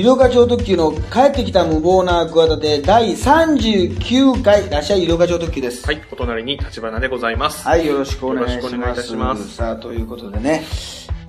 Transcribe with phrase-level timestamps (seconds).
[0.00, 5.84] 医療課長特急の帰ってきた無謀な企て第39回、らっしゃい医療課長特急です。
[5.84, 7.68] はい、お隣に立花でございます。
[7.68, 8.62] はい、よろしくお願いします。
[8.62, 10.64] よろしくお願いいたしますさあ、ということでね、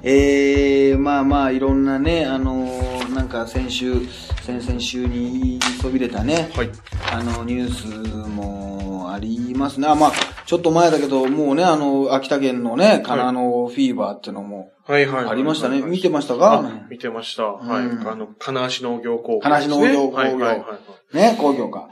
[0.03, 4.05] えー、まあまあ、いろんなね、あのーなんか先週、
[4.41, 6.69] 先々週に言いそびれたね、はい。
[7.11, 7.87] あの、ニュース
[8.29, 9.87] もありますね。
[9.89, 10.11] あまあ、
[10.45, 15.25] ちょっと前だけど、もうね、あの、秋田県のね、カナのフィーバーっていうのもはいはい。
[15.25, 15.81] ありましたね。
[15.81, 17.43] 見てましたあか見てました。
[17.43, 17.85] はい。
[17.85, 20.79] うんあの、金足農業高校、金足農業高校はいはいはいは
[21.13, 21.15] い。
[21.15, 21.89] ね、工業か。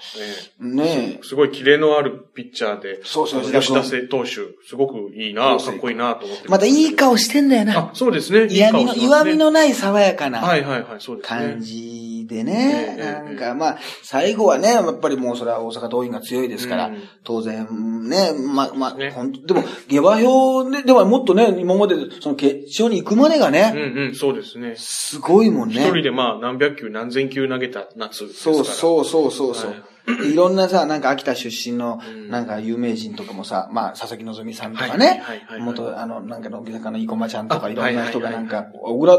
[0.59, 4.30] えねえすごいキレのあるピッチャーで、そうそう吉田瀬投手、
[4.68, 7.78] すごくいいな、かっこいいなと思ってまたいい顔してんだよな。
[7.78, 8.48] あ、そうですね。
[8.50, 10.42] 嫌味の、いい顔してますね岩みのない爽やかな。
[10.42, 11.40] はいはいはい、そうですね。
[11.40, 17.04] 感じでね、ええなんかまあ、最後はね、やっぱりもうそれは大阪桐蔭が強いですから、うん。
[17.24, 17.68] 当然
[18.08, 19.10] ね、ま、まあ、ね。
[19.10, 24.76] 本当でも、下馬評で、ではもっとね、今まで、その決勝に行くまでがうんね、うん、そうですね。
[24.78, 25.88] すごいもん一ね。
[25.88, 28.56] 人でまあ何百球何千球投げた夏ですから。
[28.58, 29.75] そうそうそうそうそう。、は
[30.25, 30.36] い。
[30.36, 32.30] ろんなさ、なんか秋田出身のう、ん。
[32.30, 35.23] なんか有名人とかもさ、まあ、佐々木希さんとかはいね
[35.59, 39.18] 元、あの、なんかの、木坂の生駒ちゃんとかあいろんな人がなんか、小倉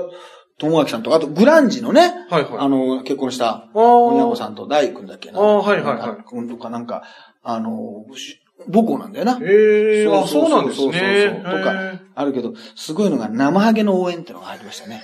[0.61, 5.41] 智明さんとか、あとグランジのね、はいはいあの、結婚した、あー親子さんと大君だっけな。
[5.41, 7.03] あーはいはいはい君とかなんか、
[7.42, 8.39] あの、し
[8.70, 9.38] 母校なんだよな。
[9.41, 11.42] へえ、あ、そうなんですそうそうそうね。
[11.42, 15.03] とかへあるけど、すごいのが生ハゲの応援ってのが入りましたね。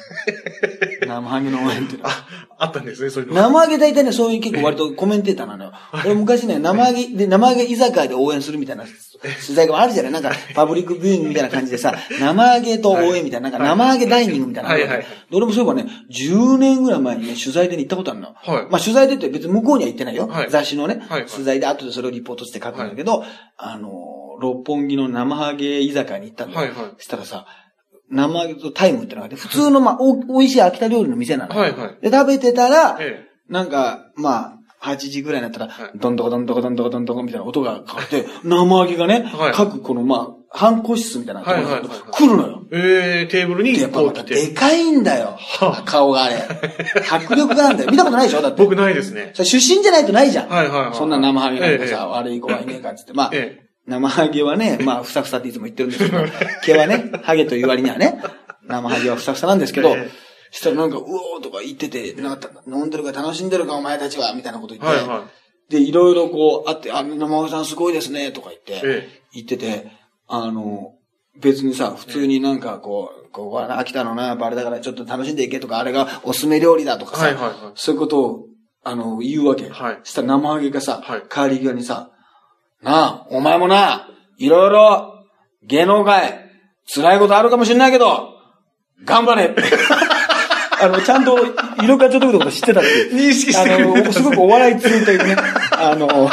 [1.06, 2.10] 生ハゲの応援っていうのが。
[2.10, 2.12] ー
[2.58, 3.42] あったんですね、そういうの。
[3.42, 5.72] 生揚げ大体ね、そういう結構割とコメンテーターなのよ。
[6.04, 10.12] 俺昔ね、生揚げで、生揚げ居酒屋で応援するみたいな取材があるじゃない？
[10.12, 18.28] なんか、パブリックビューイングみたいな感じでさ、生揚げと応援みたいな、なんか生揚げダイニングみたいなはいはいで俺もそういえばね、10年ぐらい前にね、取材でね行ったことあるの。
[18.28, 20.26] はいまあ取材でって別に向こうには行ってないよ。
[20.26, 23.22] はい雑誌のね、はいはい取材で後でそれをリポートして書くんだけど、
[23.58, 23.90] あの、
[24.40, 26.60] 六本木の生揚げ居酒屋に行ったんだよ。
[26.60, 27.46] はいはいそしたらさ、
[28.10, 31.56] 生揚げとタイムってのがあって、普通のまあ、お、美味しい秋田料理の店なの。
[31.58, 31.98] はいはい。
[32.00, 34.52] で、食べてたら、えなんか、まあ、
[34.82, 42.62] 8時ぐらいになったら、はいどんどこどんどこどんどこどんどこみたいな音が変わって、生揚げがね、はい各この、まあ、半個室みたいなところにはいはいはいはい来るのよ。
[42.72, 44.22] ええ、テーブルにで、やっぱまた。
[44.22, 45.82] でかいんだよは。
[45.84, 46.36] 顔があれ。
[47.10, 47.90] 迫力があるんだよ。
[47.90, 48.42] 見たことないでしょ？
[48.42, 48.62] だって。
[48.62, 49.32] 僕ないですね。
[49.34, 50.48] それ出身じゃないとないじゃん。
[50.48, 53.12] はいはいはいそんな生揚げなんかえさ、悪い子はいねえかっつって。
[53.12, 56.24] まあ、ええ生ハゲはね、 まあ、ふさふさっていつも言ってるんですけど、
[56.64, 58.20] 毛はね、ハゲという割にはね、
[58.66, 60.26] 生ハゲはふさふさなんですけど、ええ。
[60.50, 65.24] したらなんか、うおーとか言ってて、なんか、飲んでるか楽しんでるかお前たちは、みたいなこと言って、はいは
[65.68, 69.90] で、いろいろこう、あって、あ、生ハゲさんすごいですね、とか言って、え言ってて、
[70.28, 70.94] あの、
[71.40, 77.54] 別にさ、普通になんかこう、ここはな秋田のな、バレだからちょっと楽しんでいけとか、あれがおすすめ料理だとかさ、はいはいはい。
[77.74, 78.46] そういうことを、
[78.82, 79.68] あの、言うわけ。
[79.68, 80.00] はい。
[80.04, 81.22] したら生ハゲがさ、はい。
[81.28, 82.12] 帰り際にさ、
[82.86, 84.08] なあ、お前もな、
[84.38, 85.24] いろいろ、
[85.64, 86.52] 芸能界、
[86.86, 88.28] 辛いことあるかもしれないけど、
[89.04, 89.52] 頑張れ
[90.80, 91.36] あの、ちゃんと、
[91.82, 93.16] 色課長ということ知ってたっていう。
[93.16, 95.36] 認識してくれてたんあの、ですすごくお笑い通というね、
[95.72, 96.30] あの、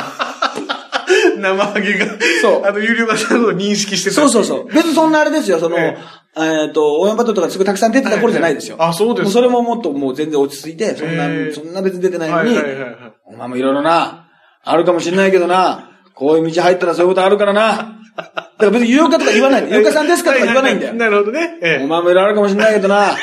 [1.38, 2.06] え生ハゲが、
[2.44, 4.16] そうあの、有料化さんのを認識してた。
[4.16, 4.66] そうそうそう。
[4.68, 5.98] 別にそんなあれですよ、その、え
[6.38, 8.76] えっ、と、応援バトルとかすごいたくさん出てた頃じゃないですよ。
[8.78, 12.98] あそうですそれももっともう全然落ち着いて、そんな、ええそんな別に出てないのに、はいはいはいはい。
[13.26, 14.28] お前もいろいろな、
[14.64, 18.00] あるかもしれないけどな、こういう道入ったらそういうことあるからな。
[18.16, 19.78] だから別に有料化とか言わないんだよ。
[19.80, 20.94] 有料化さんですかとか言わないんだよ。
[20.94, 21.60] なるほどね。
[21.62, 21.84] ええ。
[21.84, 23.16] お前もいろいろあるかもしれないけどな、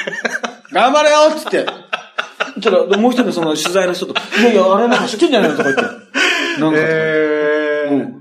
[0.73, 1.67] 頑張れよっつって。
[2.61, 6.61] ちょっと、もう一人のその取材の人と、いやいや、あれなんか知ってんじゃないのとか言って。
[6.61, 8.21] なんか、えー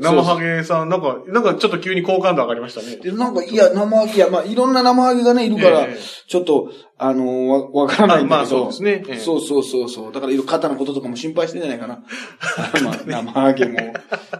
[0.00, 2.96] 生ハゲさん、なんか、なんかちょっと急に好感度上がりましたね。
[2.96, 5.98] で、なんか、いや、生揚げ、いや、まあ、いろんな生揚げがね、いるから、ええ
[6.28, 6.70] ちょっと、
[7.00, 8.34] あのーわ、わからないんだけど。
[8.34, 10.12] あまあそうですねええそうそうそうそう。
[10.12, 12.02] だから、肩のこととかも心配してんじゃ ないかな。
[12.82, 13.78] まあ、生揚げも、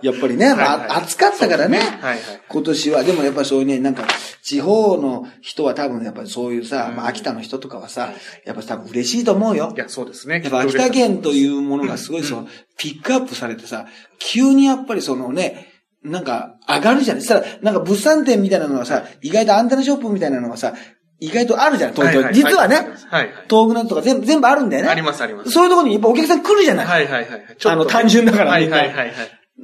[0.03, 1.79] やっぱりね、まあ、暑かったからね。
[1.79, 2.19] はいはい。
[2.49, 4.05] 今年は、でもやっぱりそういうね、なんか、
[4.43, 8.11] 地方の人は多分やっぱりそういうさ、まあ、秋田の人とかはさ、
[8.45, 9.79] やっぱ多分嬉しいと思うよい。
[9.79, 10.41] や、そうですね。
[10.43, 13.87] やっぱ秋田県というものがすごいその、ピックアップされてさ、
[14.19, 15.69] 急にやっぱりそのね、
[16.03, 20.75] なんか上がるじゃないそしたら、なんか物産展みたいなのはさ、意外とアンテナショップみたいなのがさ、
[21.21, 22.19] 意外とあるじゃない東京。
[22.19, 23.29] はいはい実はね、はいはい。
[23.49, 24.89] 東北のとか全部、全部あるんだよね。
[24.89, 25.51] ありますあります。
[25.51, 26.87] そういうところにやっぱお客さん来るじゃない。
[26.87, 27.29] はいはいはい。
[27.29, 29.15] ちょっとねあの単純だからはいみんなはいはいはい。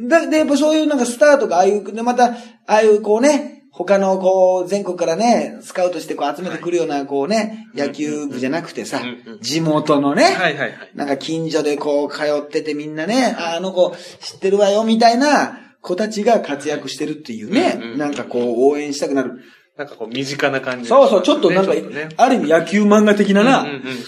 [0.08, 2.36] だで、やっぱそういうなんかスターとか、ああいう、で、また、あ
[2.66, 9.02] あいうこうね、他のこう、全国からね、スカウトしてこう集めてくるような、こうね、野球部じゃなくてさ
[9.40, 10.72] 地元のね、はいはいはい。
[10.94, 19.40] なんか近所でこう通っててみんなね、ああの子知ってるわよみたいな子たちが活躍してるっていうね、なんかこう応援したくなる。
[19.76, 22.09] なんかこう身近な感じ、そうそう、ちょっとなんか、ね。
[22.17, 23.67] ある意味野球漫画的なな、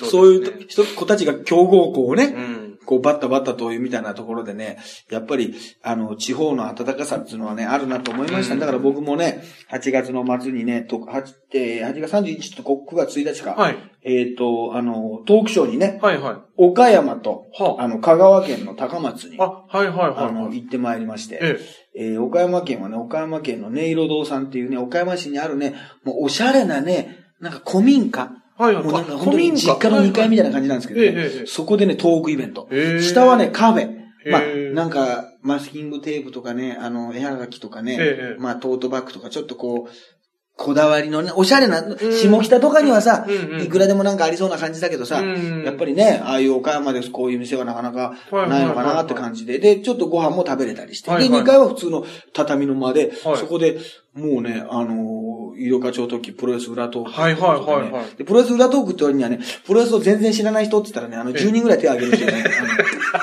[0.09, 2.66] そういう人、子たちが強豪校をね、うん。
[2.87, 4.79] こう、バッタバッタというみたいなところでね、
[5.11, 8.55] やっぱり、あの、地方の暖かさっていうのはね、あるなと思いました。
[8.55, 13.77] うんだから僕もね、8月の末にね、と 8, えー8月31日と9月1日か、はい。
[14.03, 16.37] えっ、と、あの、トークショーにね、はいはい。
[16.57, 19.45] 岡山と、はあの、香川県の高松に、あ。
[19.45, 20.33] ああ、はいはいはい。
[20.33, 21.59] の、行ってまいりまして、え
[21.95, 25.75] えー岡山県はね、岡山県の音色堂さんっていうね、岡山市にあるね、
[26.05, 28.31] もうおしゃれなね、なんか古民家。
[28.59, 28.63] え。
[28.63, 28.85] はいはい。
[28.85, 32.69] もうなんかあ本当に実家の2階みたいな感じなんですけど、ねええええそこでね、トークイベント。
[32.71, 33.97] へえ下はね、カフェ。
[34.31, 34.43] まあ
[34.75, 40.16] なんか、マスキングテープとかね、あの、絵はがきとかね、ええまあ、トートバッグとか、ちょっとこう、
[40.57, 43.27] こだわりのね、おしゃれな、下北とかにはさ、
[43.63, 45.65] いくらでもなんかありそうな感じだけどさ、うん。
[45.65, 51.43] やっぱりね、ああいう岡山でこういう店はなかなかないのかなって感じで、で、ちょっとご飯も食べれたりして、で、はいはい。
[51.43, 53.37] 2階は普通の畳の間で、はい。
[53.37, 53.79] そこで、
[54.15, 58.17] もうね、あのー、医療課長特急プロレス裏トーク、はいはいはいはい。
[58.17, 62.45] で、プロレス裏トークって割にはね、プロレスを全然知らない人って言ったらね、あの、10人ぐらい手を挙げるっていうね、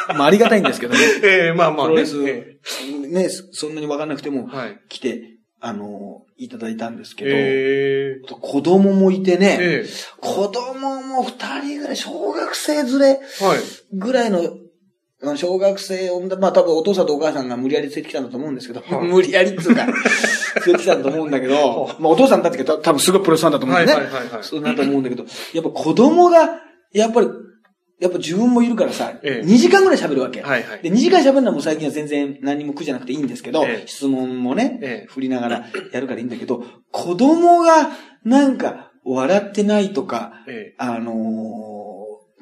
[0.07, 0.99] あの、まあ、ありがたいんですけどね。
[1.23, 1.93] ええまあまあね。
[1.93, 2.57] プロレス、え
[3.07, 4.79] ね、そんなにわかんなくてもえ、はい。
[5.65, 9.85] あの、いただいたんですけど、ええ子供もいてね、え
[10.19, 13.19] 子供も二人ぐらい、小学生連れ。
[13.93, 14.41] ぐらいの、
[15.21, 19.07] あの小学生をまあ多分お父さんとお母さんが無理やり連れてきたんだと思うんですけど、はい。
[19.07, 19.95] 無理やりっつうか、 連
[20.67, 24.05] れてきたんだと思うんだけど、まあお父さんだって多分すごいプロレスファンだと思うんだよね。
[24.05, 24.43] はいはいはいはい。
[24.43, 25.23] そうなんだと思うんだけど、
[25.53, 26.59] やっぱ子供が、
[26.91, 27.27] やっぱり、
[28.03, 29.47] やっぱ自分もいるからさ、ええ。
[29.47, 30.41] 2時間ぐらい喋るわけ。
[30.41, 30.81] はいはい。
[30.81, 33.87] で、2時間喋るのはもう最近は全然何も苦じゃなくていいんですけど、ええ。
[33.87, 35.07] 質問もね、ええ。
[35.07, 37.89] 振りながらやるからいいんだけど、子供が
[38.25, 40.75] なんか笑ってないとか、ええ。
[40.77, 41.83] あのー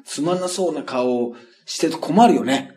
[0.04, 2.72] つまんなそうな顔をしてると困るよね。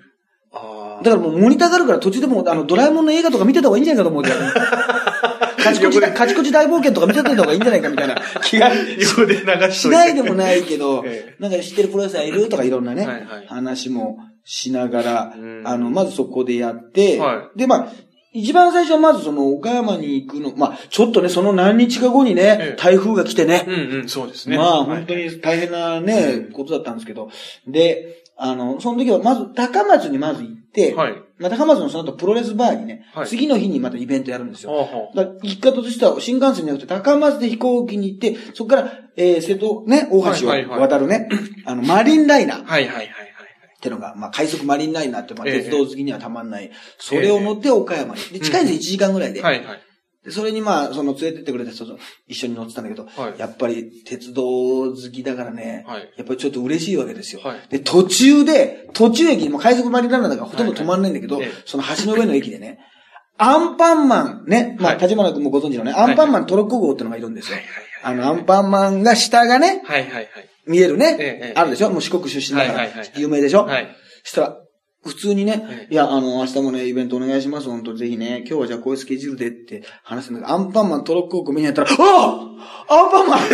[0.54, 4.36] あだからもうモニターがあるから途中でもうあのドラえもんの映画とか見てた方がいいんじゃないかと思うけど、
[5.66, 8.16] カチコチ、カチコチ大冒険とか見てた方がいいんじゃないかみたいな。
[8.44, 9.80] 気が横で流し。
[9.82, 13.48] しないでもないけど、えなんか知ってるプロレスラーいるとかいろんなね、はいはい。
[13.48, 17.92] 話もしながらうん、あの、まずそこでやって、はで、まあ、
[18.32, 22.76] 一番最初はまずその岡山に行くの、まあ、ちょっとね、その何日か後にね、ええ。
[22.78, 24.58] 台風が来てね、うんうん、そうですね。
[24.58, 24.98] まあ、はい。
[24.98, 27.30] 本当に大変なね、ことだったんですけど、
[27.66, 31.25] で、あの、その時はまず高松にまず行って、はい。
[31.38, 34.72] まあ、高松のその後プロレスバーにね、はい次の日にまたイベントやるんですよ。
[34.72, 41.28] はあはだから行き方としては新幹線じゃなくて高松で飛行機に行って、そこから、えー、瀬戸、ね、大橋をはいはいはい渡るね、
[41.66, 43.36] あの、マリンライナーっあはいはいはいはい。
[43.82, 46.72] てのが、まあ、快速マリンライナーって、まあ、ええ鉄道好きにはたまんない。
[46.98, 48.22] それを乗って岡山に。
[48.32, 49.42] で、近いんですよ、1時間ぐらいで。
[49.42, 49.85] はいはい。
[50.26, 53.40] でそれにまあ、その連れてってくれた人と一緒に乗ってたんだけど、はい。
[53.40, 56.12] やっぱり鉄道好きだからね、はい。
[56.18, 57.42] やっぱりちょっと嬉しいわけですよ。
[57.44, 57.60] はい。
[57.70, 61.64] で、途中で、途中駅、もう快速マリンランナーだからほとんど止まんないんだけど、はいはいええ。
[61.68, 62.80] その橋の上の駅でね、
[63.38, 67.58] アンパンマン、ね、まあ、はい立花君もご存知のね、アンパンマントロッコ号ってのがいるんですよ。
[68.04, 70.30] あの、アンパンマンが下がね、はいはいはい。
[70.66, 71.54] 見えるね、ええええ。
[71.56, 71.92] あるでしょ？
[71.92, 73.96] もう四国出身だから、有名でしょ、はい。
[74.24, 74.58] したら、
[75.06, 81.96] 普通にね、ええいや、あの、明日もね、イベントお願いします、本当ぜひね、今日はじゃあこういうスケジュールでって話すんだけど、アンパンマントロッコーコ見にやったら、あ
[82.88, 83.40] あアンパンマン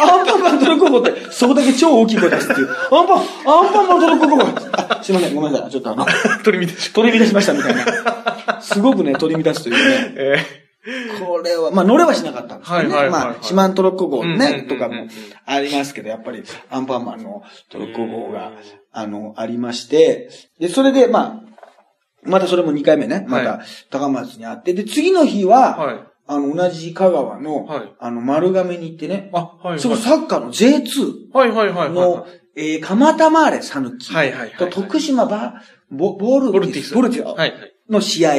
[0.00, 2.68] アンパンマントロッコーコって、そこだけ超大きい声出すっていう。
[2.68, 5.70] アンパン、アンパンマントロッコーすいません、ごめんなさい。
[5.70, 6.06] ちょっとあの、
[6.44, 6.92] 取り乱し。
[6.92, 8.60] 取り乱しましたみたいな。
[8.60, 10.14] すごくね、取り乱すというね。
[10.16, 10.68] え
[11.20, 12.94] これは、まあ乗れはしなかったんですけどね。
[12.94, 15.06] はいはいはいはいまあ、四万トロッコ号ね、うんとかも
[15.44, 18.52] ありますけど、やっぱりアンパンマンのトロッコ号が、
[18.98, 21.42] あの、ありまして、で、それで、まあ、
[22.24, 23.60] またそれも2回目ね、まはた
[23.90, 26.00] 高松にあって、で、次の日は、はい。
[26.30, 29.80] あの、同じ香川の、はいあの、丸亀に行ってね、あ、はいはい。
[29.80, 31.90] そこサッカーの J2 はいはいはいはい。
[31.90, 36.94] の、えー、蒲田マーレ讃岐はいはいはいはいと徳島バ、ボボルボルティス。
[36.94, 37.72] ボルティスはいはい。
[37.88, 38.34] の試合。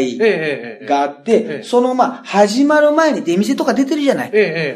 [0.85, 1.63] があって、ええ。
[1.63, 4.29] そのまあ、始まる前に出店とか出てるじゃない。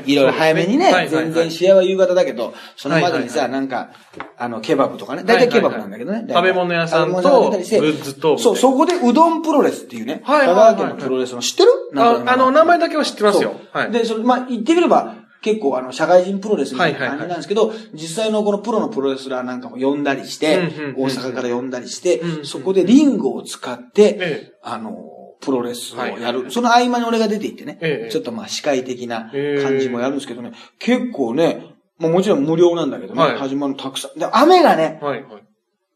[0.05, 3.91] いろいろ早めにね、全然試合は夕方だけど、そのまでにさ、なんか、
[4.37, 6.25] あの、ケバブとかね、大体ケバブなんだけどね。
[6.27, 8.37] 食べ物屋さんと、グッズと。
[8.37, 11.69] そう、そこでうどんプロレスっていうね、香川県のプロレスの知ってる？
[11.95, 13.55] あ、あの、名前だけは知ってますよ。
[13.91, 24.53] で、それ、まあ、言ってみれば、結構あの、社会人プロレスみたいな感じなんですけど、実際のこのプロのプロレスラーなんかも呼んだりして大阪から呼んだりしてそこでリングを使って、ええ。
[24.63, 24.95] あの、
[25.41, 26.49] プロレスをやる。
[26.49, 29.31] その合間に俺が出て行ってねええ、ちょっとまあ司会的な
[29.61, 34.17] 感じもやるんですけどね、結構ね、まあもちろん無料なんだけどね、はい始まるのたくさん。
[34.17, 34.99] で、雨がね。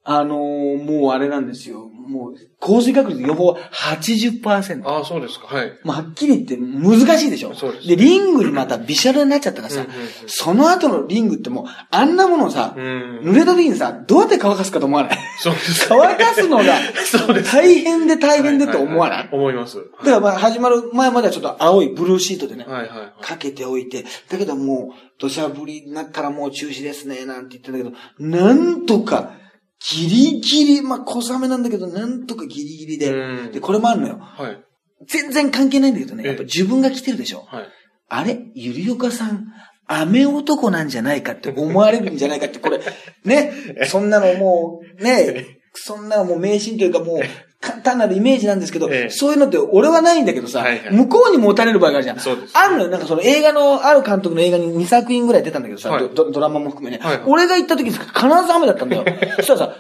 [0.04, 1.89] あのーもうあれなんですよ。
[2.08, 4.88] もう、降水確率予報は80%。
[4.88, 5.48] ああ、そうですか。
[5.48, 5.72] はい。
[5.84, 7.54] まあ、はっきり言って難しいでしょ。
[7.54, 13.20] そうですで、リングにまたビシャルになっちゃったからさ、うんうんうんその後のリングってもう、あんなものさ、うん。
[13.24, 15.18] 濡れた時にさ、どうやって乾かすかと思わない？
[15.40, 15.86] そうです。
[15.88, 16.66] 乾かすのが
[17.06, 17.52] そうです。
[17.54, 19.18] 大変で大変でと思わない？
[19.20, 19.78] はは思います。
[19.78, 23.24] だからまあ始まる前まではちょっと青いブルーシートでね、はいはいはい。
[23.24, 29.32] かけておいて、だけどもう、土砂降りになったらもう中止ですね、なんて言ってんだけど、なんとか、
[29.80, 33.14] ギリギリ、まあ、小雨なんだけど、なんとかギリギリで。
[33.14, 34.18] うんで、これもあるのよ。
[34.20, 34.64] はい。
[35.08, 37.46] 全然関係ないんだけどね、ええやっぱ自分が来てるでしょ。
[37.48, 37.68] はい。
[38.10, 38.40] あれ？
[38.56, 39.46] ゆりおかさん、
[39.86, 42.80] 雨男なんじゃないかって思われるんじゃないかって、これ、
[43.24, 43.54] ね、
[43.88, 47.26] そんなのもう、ね、 そんなのもう迷信というかもう、か
[47.60, 49.10] 単なるイメージなんですけど、ええ。
[49.10, 50.94] そういうのって俺はないんだけどさ、はいはい。
[50.94, 52.20] 向こうに持たれる場合があるじゃん。
[52.20, 52.58] そうです。
[52.58, 52.90] あるのよ。
[52.90, 56.10] なんかその映画の、ある監督の映画に2作品ぐらい出たんだけどさ、はい。
[56.14, 57.24] ドドラマも含めね、はいはい。
[57.26, 59.06] 俺が行った時に必ず雨だったんだよ。
[59.38, 59.76] そしたらさ、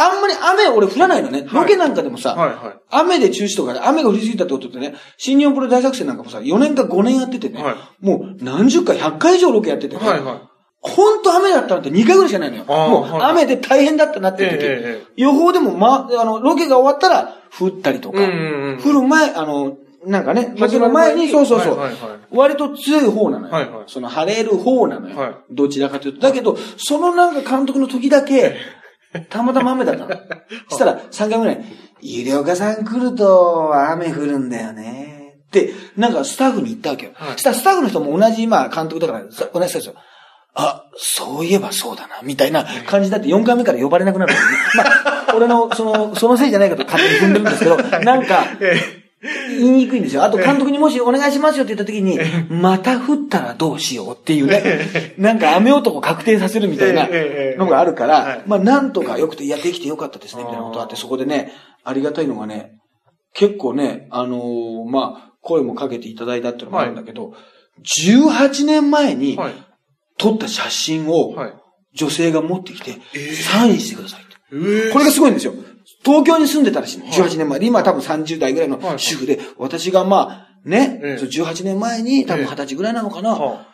[0.00, 1.44] あんまり雨俺降らないのね。
[1.52, 2.78] ロケなんかでもさ、はいはい。
[2.88, 7.74] 雨で中止とかで、雨が降りすぎたってことってね、新日本プロ大作戦なんかもさ、4年か5年やっててね、はい。
[8.00, 10.48] もう何十回、100回以上ロケやっててね、はいはほ
[10.86, 12.64] んと雨だったのって2回ぐらいしかないのよ。
[12.64, 23.52] もうはい雨で大変だったなっていう時、ええええ予報でもま、あの、ロケが終わったら降ったりとか、うんうんうん降る前、あの、なんかね、ロケ始まるの前に、そうそうそう、はいはいはい割と強い方なのよ。
[23.52, 25.16] はいはいその晴れる方なのよ。
[25.16, 26.20] はいどちらかというと。
[26.20, 28.56] だけど、そのなんか監督の時だけ、
[29.30, 30.10] たまたま雨だったの。
[30.68, 31.64] そしたら3回ぐらい、
[32.00, 35.38] ゆりおかさん来ると雨降るんだよね。
[35.46, 37.12] って、なんかスタッフに言ったわけよ。
[37.14, 39.94] はいそしたらスタッフの人も同じ、まあ監督だから、さ同じ人ですよ。
[40.54, 44.34] あ、そういえばそうだな、みたいな感じだって4回目から呼ばれなくなる。
[44.76, 48.44] まあ、俺の、その、そのせいじゃないかと勝手に踏んでるんですけど、 なんか、
[49.20, 50.22] 言いにくいんですよ。
[50.22, 57.08] あと監督にもしお願いしますよって言った時に、また降ったらどうしようっていうね、なんか雨男確定させるみたいな
[57.56, 61.52] のがあるかはらい、まあなんとか良くて、いや、できてよかったですね、みたいなことがあって、そこでね、
[61.84, 62.78] ありがたいのがね、
[63.34, 67.34] 結構ね、あのーまあ、声もかけていただいたっていうのもあるんだけど、
[67.84, 69.67] 18年前にはい。
[70.18, 71.54] 撮った写真をはい。
[71.94, 74.36] 女性が持ってきて、ええサインしてくださいって。
[74.52, 75.54] えーこれがすごいんですよ。
[76.04, 77.06] 東京に住んでたらしいの。
[77.06, 83.66] 18年前で、今は多分30代ぐらいのはい主婦で、私がまあ、ね、ええそう18年前に、多分ええ20歳ぐらいなのかな、は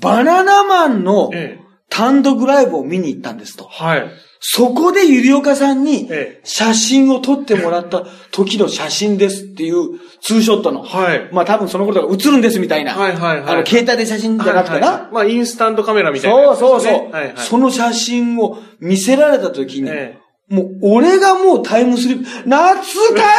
[0.00, 3.64] バナナマンのええ単独ライブを見に行ったんですと。
[3.64, 4.10] はい。
[4.40, 10.82] そこでゆりおかさんにええ写真を撮ってもらった時の写真ですっていうツーショットの。
[10.82, 11.28] はい。
[11.32, 12.94] まあ多分その頃から映るんですみたいな。
[12.94, 14.86] はいはいはいあの、携帯で写真じゃなくてな。
[14.86, 17.12] はいはいまあ、インスタントカメラみたいなやそうそうそう。
[17.12, 17.34] はいはい。
[17.36, 22.82] その写真を見せられた時に、えもう、俺がもうタイムスリップ、懐か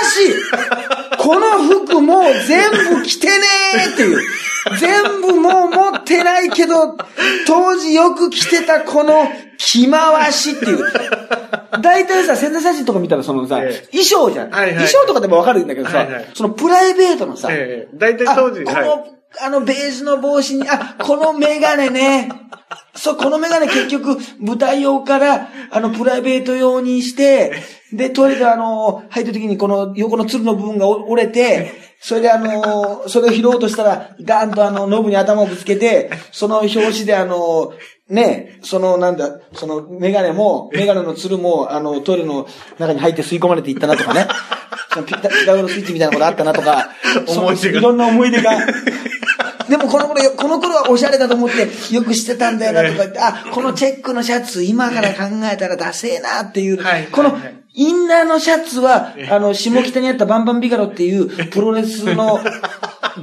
[0.03, 0.35] しい
[1.17, 4.21] この服もう全部着てねーっていう。
[4.79, 6.97] 全部もう持ってないけど、
[7.45, 10.85] 当時よく着てたこの着回しっていう。
[11.81, 19.17] 大体さ、宣材写真とか見たらそのさ、ええ衣装じゃん、はいはい衣装とかでもわかるんだけどさ、はいはいそのプライベートのさ、えええ大体当時、の、はい。
[19.41, 22.29] あの、ベージュの帽子に、あ、このメガネね。
[22.95, 27.61] そう、このメガネ結局、舞台用から、あの、プライベート用にして、
[27.93, 37.73] で、トイレであの、入った時にこの横の鶴の部分が折れて、それであの、それを拾おうとしたら、ガーンとあの、ノブに頭をぶつけて、その表紙であの、
[38.09, 42.47] ね、そのなんだ、そのメガネも、メガネの鶴も、あの、トイレの
[42.79, 44.27] 中に入って吸い込まれていったなとかね。
[44.93, 46.89] そのピタピタゴラスイッチみたいなことあったなとか、
[47.27, 48.51] そ思い出がいろんな思い出が。
[49.69, 57.37] でもこの頃よ、この頃はおしゃれだと思ってよくしてたんだよなとか言って、あ、このチェックのシャツ今から考えたらダセえなっていうはいはいはい、この
[57.77, 62.39] インナーのシャツは、あの、下北にあったバンバンビガロっていうプロレスの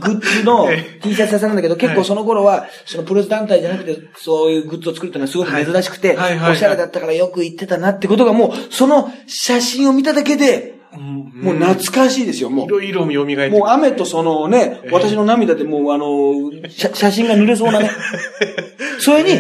[0.01, 0.69] グッズの
[1.03, 12.85] T シャツ屋さんなんだけど、結構その頃は、そのプロレス団体じゃなくて、そういうグッズを作るっていうのはすごく珍しくておしゃれだったからよく言ってたなってことがもう、その写真を見ただけで、もう懐かしいですよ、もう。
[12.85, 17.91] 色々蘇ってもう雨とそのね、私の涙でもうあの、写写真が濡れそうなね。
[19.01, 19.31] それに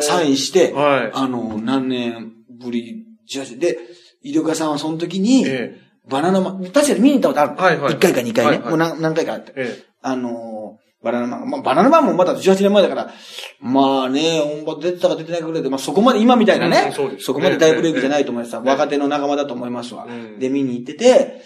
[0.00, 1.10] サインして、はい。
[1.12, 3.78] あの、何年ぶり、18で、
[4.22, 7.56] 医療家さんはその時に、えバナナマン、確かに見に行ったことある。
[7.56, 8.50] はいはい1回か2回ね。
[8.50, 9.52] はいはいもう何何回かあって。
[9.56, 13.12] ええあのー、バナナマン、まあ、バナナマンもまだ18年前だから、
[13.60, 20.06] まあね、音場出てたか出てないかぐらいで、まあそこまで今みたいなね、うんそうですこまで大ブレイクじゃないと思います、ええ若手の仲間だと思いますわ。
[20.06, 21.42] うんで、見に行ってて、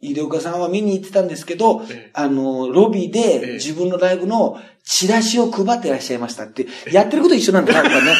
[0.00, 8.14] 医療家さんは見に行ってたんですけど、ええあのー、ロビーええで自分のライブのチラシを配ってらっしゃいましたって、やってること一緒なんだな、ね。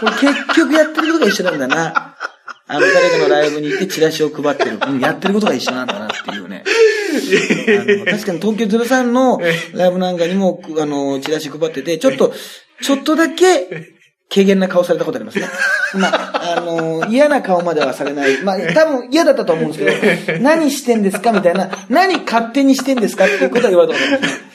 [0.00, 2.16] これ結局やってることが一緒なんだな。
[2.70, 4.78] あの、誰かのライブに行ってチラシを配ってる。
[4.86, 6.62] うん、やってることが一緒なんだなっていうね。
[7.98, 9.40] あの確かに東京03の
[9.74, 12.32] ライブなんかにも、あの、チラシ配ってて、ちょっと、
[12.80, 13.66] ちょっとだけ、
[14.32, 15.48] 軽減な顔されたことありますね。
[15.94, 18.40] まあ、あの、嫌な顔まではされない。
[18.44, 24.50] まあ、多分嫌だったと思うんですけど、何してんですかみたいな、何勝手にしてんですかっていうことは言われたことありますね。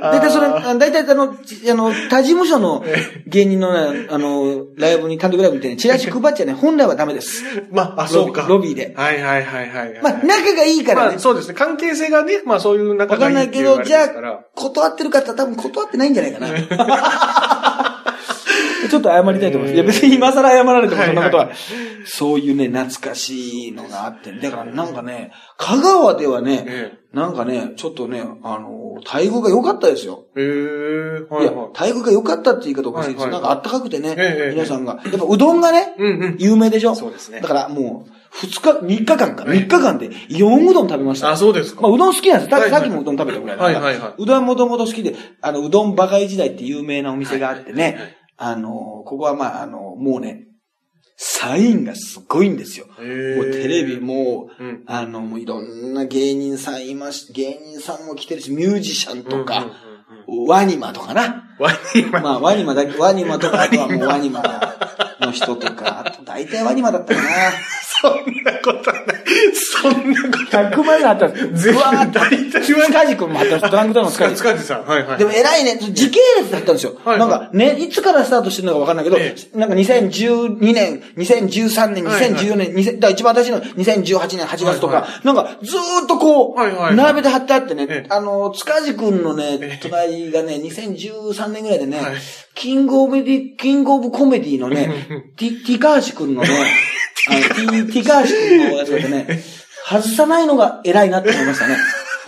[0.00, 2.84] 大体それ、あ大体あの、ちあの、他事務所の
[3.26, 7.44] 芸人のね、あの、ライブに、単独ライブみたいにチラシ配っちゃね、本来はダメです。
[7.70, 8.46] まあ、あ、そうか。
[8.48, 10.00] ロビーではいはいはいはい。
[10.02, 11.18] まあ、仲がいいからねまあ、。
[11.18, 11.54] そうですね。
[11.54, 16.48] 関係性がね、まあそういう仲わかがいんないけど、いっていうあれじゃあ、断ってる方は多分断ってないんじゃないかな。
[18.90, 19.74] ちょっと謝りたいと思います。
[19.74, 21.54] いや、別に今更謝られてもそんなことは、はい
[22.06, 30.24] そういうね、懐かしいのがあって、だからなんかね、香川ではね、えなんかね、ちょっとね、あの、待遇が良かったですよ。
[30.34, 30.40] え。
[30.40, 30.48] へえ。
[31.28, 33.26] はいいやはい。、待遇が良かったって言い方おかしいです。
[33.28, 34.98] なんかあったかくてね、ええ皆さんが。
[35.04, 35.94] やっぱうどんがね。
[36.38, 36.94] 有名でしょ？
[36.94, 41.30] そうですねだからもう、二日、三日間か、三日間で4うどん食べました。
[41.30, 41.82] あ、そうですか。
[41.82, 42.50] まあ、うどん好きなんです。
[42.50, 43.80] ささっきもうどん食べたぐらいだから。
[43.80, 50.46] はいはいはいうどんはもともと好きで、あの、うどんバカイ時代って有名なお店があってね、あの、ここはまあ、あの、もうね、
[51.18, 52.86] サインがすごいんですよ。
[52.86, 52.96] もう
[53.52, 54.82] テレビも、うん。
[54.86, 59.66] あの、もういろんな芸人さんいまし、芸人さんも来てるし、ミュージシャンとか、
[60.48, 61.54] ワニマとかな。
[61.58, 62.20] ワニマ。
[62.20, 64.42] まあ、ワニマだけ、ワニマとか、あとはもうワニマ
[65.20, 67.28] の人とか、あと大体ワニマだったかな。
[68.00, 69.04] そんなことない。
[69.52, 70.72] そんなことない。
[70.72, 71.64] 100万円あったんです。
[71.64, 73.70] 全部うわっと大体塚地君もあったんです。
[73.70, 74.36] ドランクダウンの塚地。
[74.36, 74.86] 塚地さん。
[74.86, 75.06] はい。
[75.06, 75.18] はい。
[75.18, 75.64] でも偉い。
[75.64, 75.76] ね。
[75.78, 76.94] 時系列だったんですよ。
[77.04, 77.18] はい。
[77.18, 77.90] なんかね、い。
[77.90, 79.04] つからスタートしてるのかわかんない。
[79.04, 85.26] けど、えなんか2012年、2013年、2014年、2000だ一番私の2018年8月とか、はい。
[85.26, 86.72] なんかずーっとこう、はい。
[86.72, 86.96] はい。
[86.96, 91.78] 並べて貼ってあってね、ええあの、塚地君のね、隣がね、2013年ぐらい。
[91.80, 92.14] でね、はい。
[92.54, 96.48] キングオブディ、キングオブコメディのね、ティ、ティカーシ君のね、
[97.28, 99.42] あの、ティ、ティカーシ君のやつでね、
[99.88, 101.76] 外さないのが偉いなって思いましたね。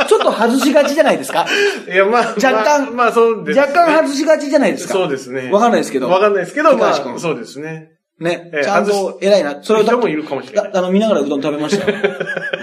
[0.08, 1.46] ちょっと外しがちじゃないですか？
[1.87, 3.61] いや、まあ、若干まあ、まあそうですね。
[3.66, 4.94] 若干外しがちじゃないですか？
[4.94, 5.50] そうですね。
[5.52, 6.08] わかんないですけど。
[6.08, 7.90] わかんないですけど、まあ、そうですね。
[8.18, 8.61] ねえ。
[8.61, 9.62] えちゃんと偉いな。
[9.62, 11.96] それを人もいるかもしれないあの、見ながらうどん食べましたよ。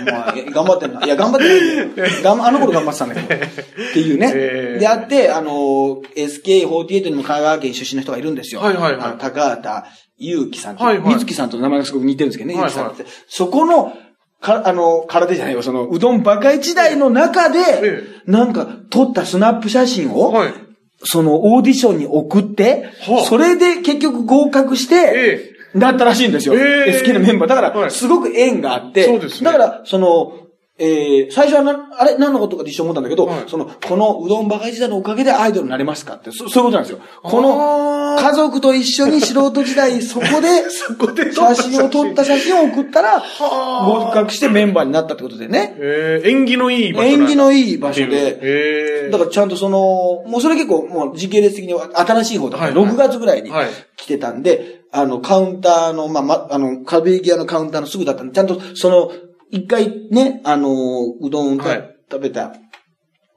[0.05, 1.03] まあ、頑張ってんな。
[1.05, 1.47] いや、頑張って
[2.01, 3.45] ないんだあの頃頑張ってたんだけど。
[3.45, 3.49] っ
[3.93, 4.31] ていうね。
[4.35, 8.61] ええであって、あの、SK48 にも香川県出身の人がいるんですよ。
[8.61, 9.87] はいはいはいあの高畑
[10.19, 10.83] 祐樹さんって。
[10.83, 13.05] はいはい水木さんと名前がすごく似てるんですけどね、はいはい祐樹さんって。
[13.27, 13.93] そこの、
[14.41, 20.53] か、あの、空手じゃないよ、その、うどんバカ一代の中でえ、なんか、撮ったスナップ写真を、はい。
[21.03, 26.55] そのオーディションに送って、はあそれで結局合格して、えだったらしいんですよ。
[26.55, 27.49] ええ SK のメンバー。
[27.49, 30.33] だから、はいすごく縁があって、そうですねだから、その、
[30.79, 33.43] えー、最初はな、あれ何のことかって一瞬思ったんだけど、はい。
[33.47, 36.99] その、このうどんバカ時代のおかげでアイドルになれますかって、そそういうことなんですよ。
[37.21, 45.75] この、家族と一緒に素人時代、 そこで、そこで写真を撮った写真を送ったら、は合格してメンバーになったってことでね。
[45.77, 52.93] えー、縁起のいい場所縁起のいい場所で、ええだからちゃんとその、もうそれ結構もう時系列的には新しい方だから、はいはい。
[52.93, 53.67] 6月ぐらいにはい。
[53.97, 59.11] 来てたんで、あの、カウンターの、まあ、ま、あの、壁際のカウンターのすぐだったんで、ちゃんとその、
[59.51, 62.55] 一回ね、あの、うどんたはい食べた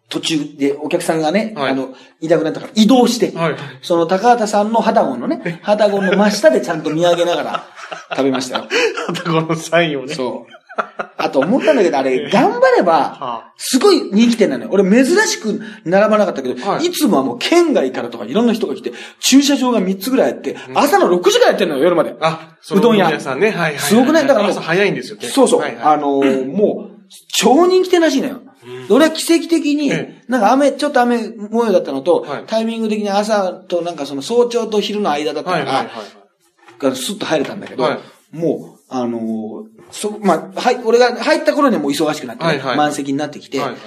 [0.08, 3.56] 途中でお客さんがね、はいあの、いなくなったから移動して、はい。
[3.80, 7.64] その高畑さんの肌ゴンのね、肌ゴンの真下でちゃんと見上げながら
[8.10, 8.68] 食べましたよ。
[9.08, 10.14] あとこのサインをね。
[10.14, 10.51] そう。
[11.18, 14.70] あと思ったんだけど、あれ、頑張れば、はすごい人気店なのよ。
[14.72, 16.86] 俺珍しく並ばなかったけど、はい。
[16.86, 22.14] い、つもはもう県外からとかいろんな人が来て、駐車場が3つぐらいあって、朝の6時からやってんのよ、夜まで。
[22.20, 23.06] あ、うどん屋。
[23.06, 23.78] 皆さんね、はいはいはい。
[23.78, 24.26] すごくない？
[24.26, 25.18] だからもう朝早いんですよ。
[25.20, 25.60] そうそう。
[25.60, 25.84] はいはい。
[25.94, 26.92] あのーもう、
[27.34, 28.40] 超人気店らしいのよ。
[28.88, 32.44] 俺は奇跡的にえ、なんか雨、ちょっと雨模様だったのと、はい。
[32.46, 37.98] タイミング的に朝となんかその早朝と昼の間だったから、スッと入れたんだけど、は
[38.32, 38.36] い。
[38.36, 43.78] もう、あのーそ、まあ、はい、俺が入った頃にはもう忙しくなって、はいはい満席になってきて、はいはい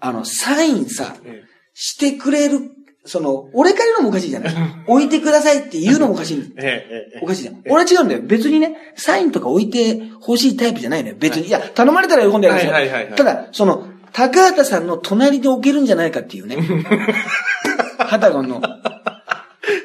[0.00, 1.44] あの、サインさ、え
[1.74, 2.70] してくれる、
[3.04, 4.54] その、俺からのもおかしいじゃない
[4.86, 6.52] 置いてくださいって言うのもおかしい。
[6.56, 7.62] ええええおかしいじゃん。
[7.66, 8.20] 俺は違うんだよ。
[8.22, 11.16] 別にね、サインとか置いて欲しいタイプじゃないのよ。
[11.18, 11.46] 別に。
[11.46, 12.72] いや、頼まれたら喜んでやるんですよ。
[12.72, 16.56] はいはいはいはいただ、その、高畑さんの隣で置けるんじゃないかっていうね。
[17.98, 18.60] ハタゴンの。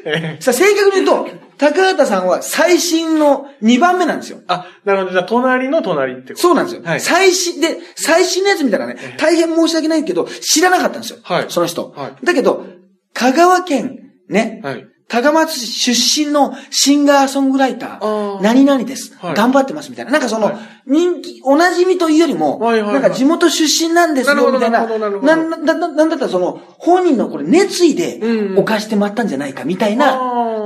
[0.06, 4.42] ええさあ、正確に言うと、高畑さんは最新の2番目なんですよ。
[4.48, 5.12] あ、なるほど。
[5.12, 6.84] じゃあ、隣の隣ってことそうなんですよ。
[6.84, 11.20] はい最新、で、最新のやつ見たらね、大変申し訳ないけど、知らなかったんですよ。
[11.24, 11.92] はいその人。
[11.92, 12.66] はいだけど、
[13.14, 14.88] 香川県、ね、はい。
[15.08, 20.12] 高松市出身のシンガーソングライタあー、ー何々です、はい頑張ってますみたいな。
[20.12, 20.56] なんかその、はい
[20.88, 24.86] 人気、お馴染みというよりも、はいはいはいなんか地元出身なんですよ、みたいな。
[24.86, 28.20] なななんなんだなんだったらその、本人のこれ熱意で
[28.56, 30.06] 犯してもらったんじゃないか、みたいあな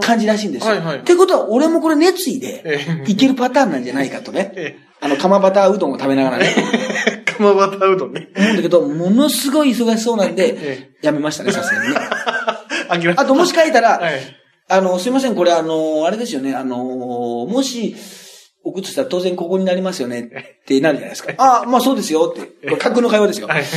[0.01, 0.73] ー感じらしいんですよ。
[0.73, 4.51] はいはいってことは、俺もこれ熱意でええいけるパターンなんじゃないかとね。
[4.55, 6.53] えあの、釜バターうどんを食べながらね。
[7.15, 7.23] え。
[7.37, 8.29] 釜バターうどんね。
[8.37, 11.95] 思うんだけど、ものすごい忙しそうなんでえ、やめましたね、さすがにね。
[13.17, 14.19] あと、もし書いたら、はい。
[14.71, 17.95] あの、すいません、これあの、あれですよね、あの、もし、
[18.63, 21.33] 送ってたら当然ここになりますよねってなるじゃないですか。
[21.37, 22.41] ああ、まあそうですよって。
[22.41, 23.47] これ架空の会話ですよ。
[23.47, 23.63] はい。
[23.65, 23.71] ち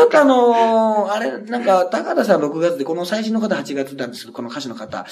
[0.00, 5.06] ょっとあのーあれ、なんか、高田さん6月で、この最新の方8月なんですけど、この歌手の方。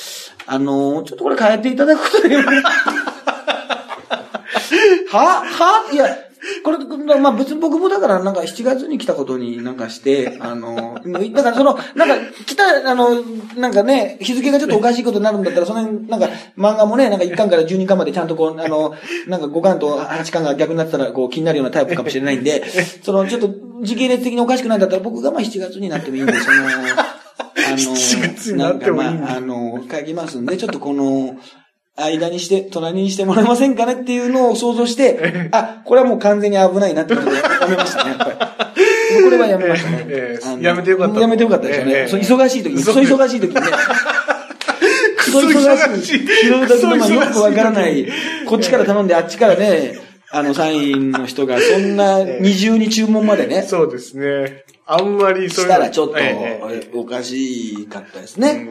[0.46, 2.36] あのーちょっとこれ変えていただくことで。
[5.10, 5.42] は？
[5.44, 5.92] は？
[5.92, 6.16] いや、
[6.64, 6.78] これ、
[7.18, 10.98] まあ別に僕もだからなんか7月に来たことになんかして、あの、
[11.34, 12.14] だからその、なんか
[12.46, 13.22] 来た、あの、
[13.56, 18.94] なんかね、日付がちょっとおかしいことになるんだったら、その辺、なんか漫画もね、なんか1巻から12巻までちゃんとこう、あの、
[19.26, 22.62] なんか5巻と8巻が逆になってたらこう気になるようなタイプかもしれないんで、
[23.02, 23.50] そのちょっと
[23.82, 31.36] 時系列的におかしくないんだったら僕がまあ7月になってもいいんで、その、あの、7月になってもいいんだなんかまあ、あの、書きますんで、ちょっとこの、
[31.96, 38.24] 間にして、隣にしてもらえませんかねっていうのを想像して、あ、これはもう完全に危ないなってことでやめましたね、やっぱ
[38.76, 39.22] り。
[39.22, 40.04] これはやめましたね。
[40.08, 41.92] ええあのやめてよかったやめてよかったですよね。
[41.92, 43.60] ええそう忙しい時に、そう忙しい時にね。
[45.16, 46.26] クソ忙しい。
[46.26, 48.08] 拾う時のまあよくわからない。
[48.46, 49.98] こっちから頼んで、あっちからね、
[50.30, 54.64] あの、サインの人が、そんな二重に注文までね、そうですね。
[54.86, 58.68] あんまりそうしたらちょっとええおかしかったですえね。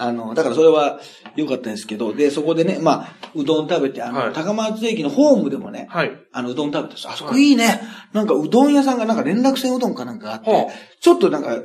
[0.00, 1.00] えあの、だからそれは
[1.36, 6.12] 良かったですけど、で、そこでね、まあ、うどん食べて、あの、はい高松駅のホームでもね、はい。
[6.32, 7.80] あの、うどん食べてあそこいいね。
[8.12, 10.66] なんかうどん屋さんがなんか連絡船うどんかなんかあって、はあ
[11.00, 11.56] ちょっとなんか、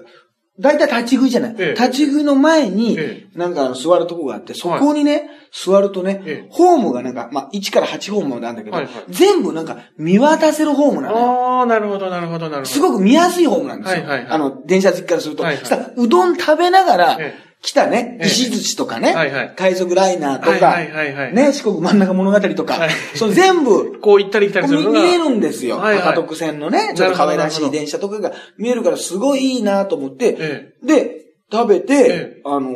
[0.58, 11.60] だいたい立ち食いじゃない、ええ立ち食いの前にえ、なんかあの座るとこがあって、そこにね、座るとね、ええホームがなんか、まあ、1から8ホームまであるんだけど、はいはい全部なんか見渡せるホームなのよ。
[11.60, 12.66] ああ、なるほど、なるほど、なるほど。
[12.66, 14.02] すごく見やすいホームなんですよ。
[14.04, 15.44] はいはいはいあの、電車好きからすると。
[15.44, 18.28] はいはいそしたらうどん食べながらええ、来たね、ええ。
[18.28, 19.54] 石槌とかね、はいはい。
[19.56, 22.90] 海賊ライナーとか、はいはいはいはいね、四国真ん中物語とか、はい。
[23.16, 25.00] その全部、こう行ったり来たりするのが。
[25.00, 25.78] 見見えるんですよ。
[25.78, 26.04] はいはい。
[26.04, 32.76] 高徳線のね、ちょっと可愛らしい電車とかが見えるからすごいいいなと思って、えで、食べて、えあの、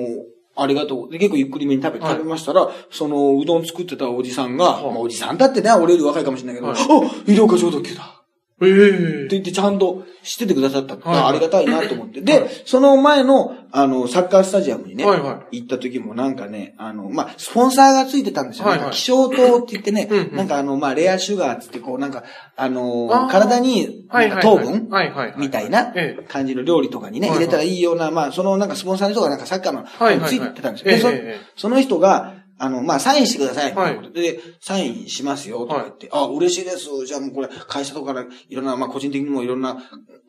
[0.55, 1.11] ありがとう。
[1.11, 6.77] で、結構ゆっくりめに食べ食べましたら、その、うどん作ってたおじさんが、はいまあおじさんだってね、俺より若いかもしれないけど、はい。
[6.77, 8.18] あ、医療課長特急だ。
[8.61, 12.21] ええって言ってちゃんと知っててくださったありがたいなと思って。
[12.21, 18.67] で、その前の、あの、サッカースタジアムにね、はいは行った時もなんかね、あの、まあ、スポンサーがついてたんですよ。
[18.67, 18.91] はいはい。
[18.91, 20.35] 気象糖って言ってね、うんうん。
[20.35, 22.23] なんかあの、まあ、レアシュガーって言って、こう、なんか、
[22.55, 23.31] あのあー。
[23.31, 24.05] 体に、
[24.41, 25.33] 糖分はいはいはい。
[25.37, 26.23] みたいなええ。
[26.27, 27.45] 感じの料理とかにね、はいはい。
[27.45, 30.29] 入れたらいいような、まあ、そのなんかスポンサーの人がなんかサッカーの、はいはいはい。
[30.29, 31.11] ついてたんですよ。
[31.11, 33.73] で、そその人が、あの、まあ、サインしてください。
[33.73, 37.05] はいで、でサインしますよ、とか言って、あ、嬉しいです。
[37.05, 38.13] じゃあもうこれ、会社とか
[38.49, 39.77] いろんな、まあ、個人的にもいろんな、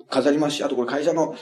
[0.09, 1.37] 飾りますし、あとこれ会社の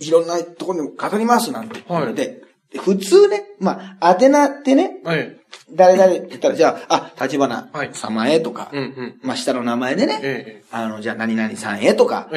[0.00, 5.38] いろんなところにも飾りますなんて言われて、で普通ね、まあ、宛名ってね、え
[5.70, 9.20] 誰々って言ったら、じゃあ、あ、立花はい様へとか、えうんうん。
[9.22, 12.28] まあ、下の名前でね、ええあの、じゃあ何々さんへとか、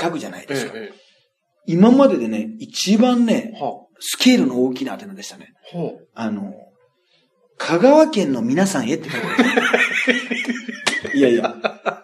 [0.00, 0.72] 書くじゃないえですか。
[0.74, 1.02] ええ
[1.66, 5.52] 今まででね、一番ね、はスケールの大きな宛名でしたね。
[5.72, 5.76] あ。
[5.76, 6.52] ほあの、
[7.66, 9.42] 香川県の皆さんへって書いてあ
[11.12, 11.14] る。
[11.18, 11.54] いやいや、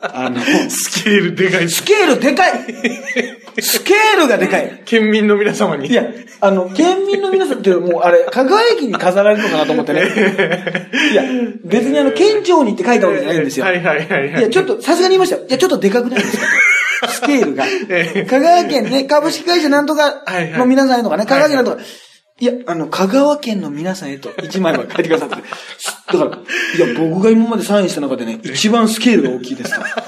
[0.00, 0.44] あの、う。
[0.70, 1.68] スケールでかい。
[1.68, 2.52] スケールでかい
[3.60, 5.88] スケールがでかい県民の皆様に。
[5.88, 6.04] いや、
[6.40, 10.02] あの、県民の皆さんってもうあれ、香川駅に飾られるのかなと思ってね。
[11.12, 11.24] いや、
[11.64, 13.66] 別にあの、県庁にって書いたわけじゃないんですよ。
[13.66, 14.40] はいはいはいはい。
[14.40, 15.42] いや、ちょっと、さすがに言いましたよ。
[15.48, 16.46] いや、ちょっとでかくないですか
[17.10, 17.64] スケールが。
[17.88, 20.22] え香川県ね、株式会社なんとか
[20.56, 21.78] の皆さんへとかね、香川県なんとか。
[22.40, 25.36] いや、あの、香川県の皆さんへと、一枚は書いてくださって。
[26.06, 26.38] だから、
[26.86, 29.88] いや、僕が今までサインした中でね、一番スケールが大きいですから。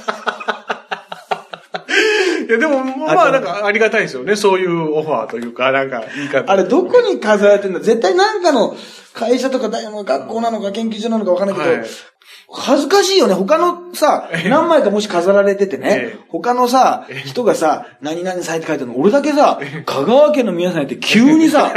[2.48, 4.36] いや、でも、まあ、なんか、ありがたいですよね。
[4.36, 6.52] そういうオファーというか、なんか、言い方。
[6.52, 8.76] あれ、どこに飾られてんだ絶対なんかの
[9.14, 11.88] 会社とか大学学校なのか研究所なのかわかんないけど、はい。
[12.52, 13.34] 恥ずかしいよね。
[13.34, 21.72] 他のさ、何枚かもし飾られててねええ、他のさ、人がさ、何々さんって書いてあるの、俺だけさ、香川県の皆さんって急にさ、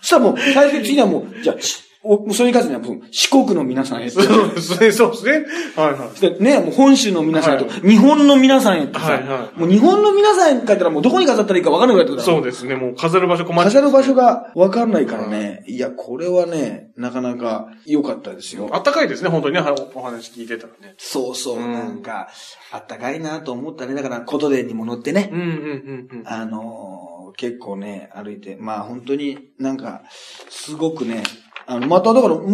[0.00, 4.22] そしたらもう、最終的にはもう、じゃあ、しおもうそれに関しては四国の皆さんへって。
[4.22, 5.32] そうですね、そうですね。
[5.74, 6.20] はいはい。
[6.20, 12.36] でね、もう本州の皆さんへと、は日本の皆さんへってさ、はいはいもう日本の皆さんへったらもうどこに飾ったらいいかわかんなくなってくるから。
[12.36, 15.64] そうですね、もう飾る場所困っ飾る場所がわかんないからね。
[15.66, 18.68] いや、これはね、なかなか良かったですよ。
[18.72, 20.94] あったかいですね、本当にね、はお話聞いてたらね。
[20.98, 22.28] そうそう、うんなんか、
[22.70, 23.94] あったかいなと思ったね。
[23.94, 25.30] だから、ことでにも乗ってね。
[25.32, 26.22] うんうんうんうん。
[26.26, 30.02] あのー結構ね、歩いて、まあ本当になんか、
[30.48, 31.22] すごくね、
[31.66, 32.44] あの、まただからもう、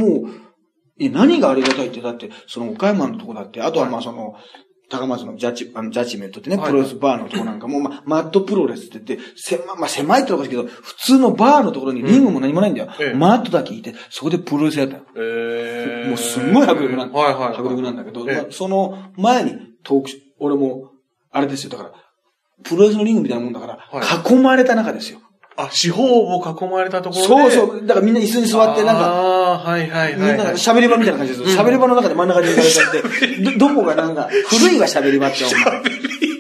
[0.98, 4.34] え、何がありがたいって、だって、その岡山のとこだって、あとはまあその、
[4.90, 6.66] 高松のジャッジ、あの、ジャッジメントってね、はい。
[6.66, 12.88] プロレスバーのとこなんかも、まあ、マットプロレスって言って、狭、まあ狭いってのかしいけど、普通のバーのところにリングも何もないんだよ。
[12.98, 13.14] ええ。
[13.14, 15.02] マットだけいて、そこでプロレスやったよ。
[15.16, 16.08] えー。
[16.08, 17.56] もうすんごい迫力なんはいはい。
[17.56, 18.36] 迫力なんだけど、ええ。
[18.36, 19.52] まあ、その前に
[19.84, 20.90] トーク俺も、
[21.30, 21.92] あれですよ、だから、
[22.64, 25.20] プロレスのリングみたいなもんだから、は囲まれた中ですよ。
[25.56, 27.50] あ、四方を囲まれたところで？
[27.50, 27.86] そうそう。
[27.86, 30.44] だからみんな椅子に座って、なんか、ああ、はいはいみんはいは。
[30.44, 31.62] ない喋り場みたいな感じですよ。
[31.62, 33.02] 喋り場の中で真ん中に行かれちゃって、
[33.58, 35.82] ど、どこがなんか、古いわ喋り場って、お前。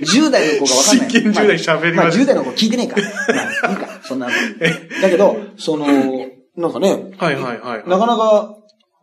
[0.00, 1.10] 10代の子がわかんない。
[1.10, 2.96] 真剣10代喋り場まあ、まあ10代の子聞いてねえか。
[3.62, 4.32] まあ、いいか、そんなの。
[5.02, 5.86] だけど、その、
[6.56, 7.88] なんかね、はいはいはい。
[7.88, 8.56] なかなか、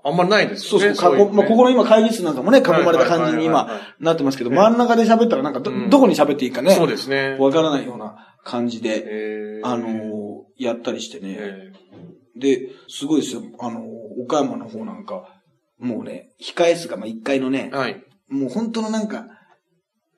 [0.04, 1.24] あんまりないですそうそう、よね。
[1.24, 7.36] いねまあ、ここの今会議室なんかもね、囲まれた感じに今はいはいはいはい、なってますけど、真ん中で喋ったらなんかど、うんどこに喋っていいかね、そうですね。
[7.39, 11.36] わからないような感じで、えーあのーやったりしてね。
[11.38, 11.71] え
[12.36, 13.43] で、すごいですよ。
[13.60, 13.83] あのー
[14.23, 15.39] 岡山の方なんか、
[15.77, 18.03] もうね、控え室がまあ1階のねー、はい。
[18.29, 19.27] もう本当のなんか、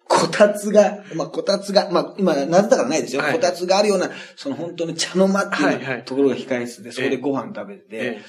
[0.07, 3.21] こたつが、まあ、こたつが、まあ、今、夏だからないですよ。
[3.21, 8.21] はいこたつがあるような、その本当の茶の間っていうところが控え室で、そこでご飯食べて、え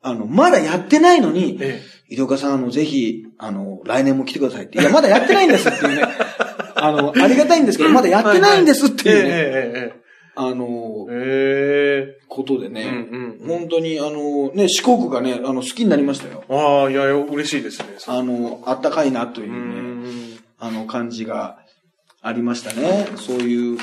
[0.00, 4.80] あの、まだやってないのに、え井戸岡さん、あの、ぜひ、あの、来年も来てくださいって。
[4.80, 6.02] いや、まだやってないんですっていうね。
[6.82, 9.28] あの、ありがたいんですけど、まだやってないんですっていうね。
[9.30, 10.02] ええ
[10.34, 16.44] あの、ええことでね、うんうんうん本当に、あの、ね、四国がね、あの、好きになりましたよ。
[16.48, 17.86] ああ、いや、嬉しいですね。
[18.06, 20.38] あの、あったかいなといううね、ん。
[20.58, 21.58] あの、感じが
[22.22, 23.08] ありましたね。
[23.16, 23.78] そういう、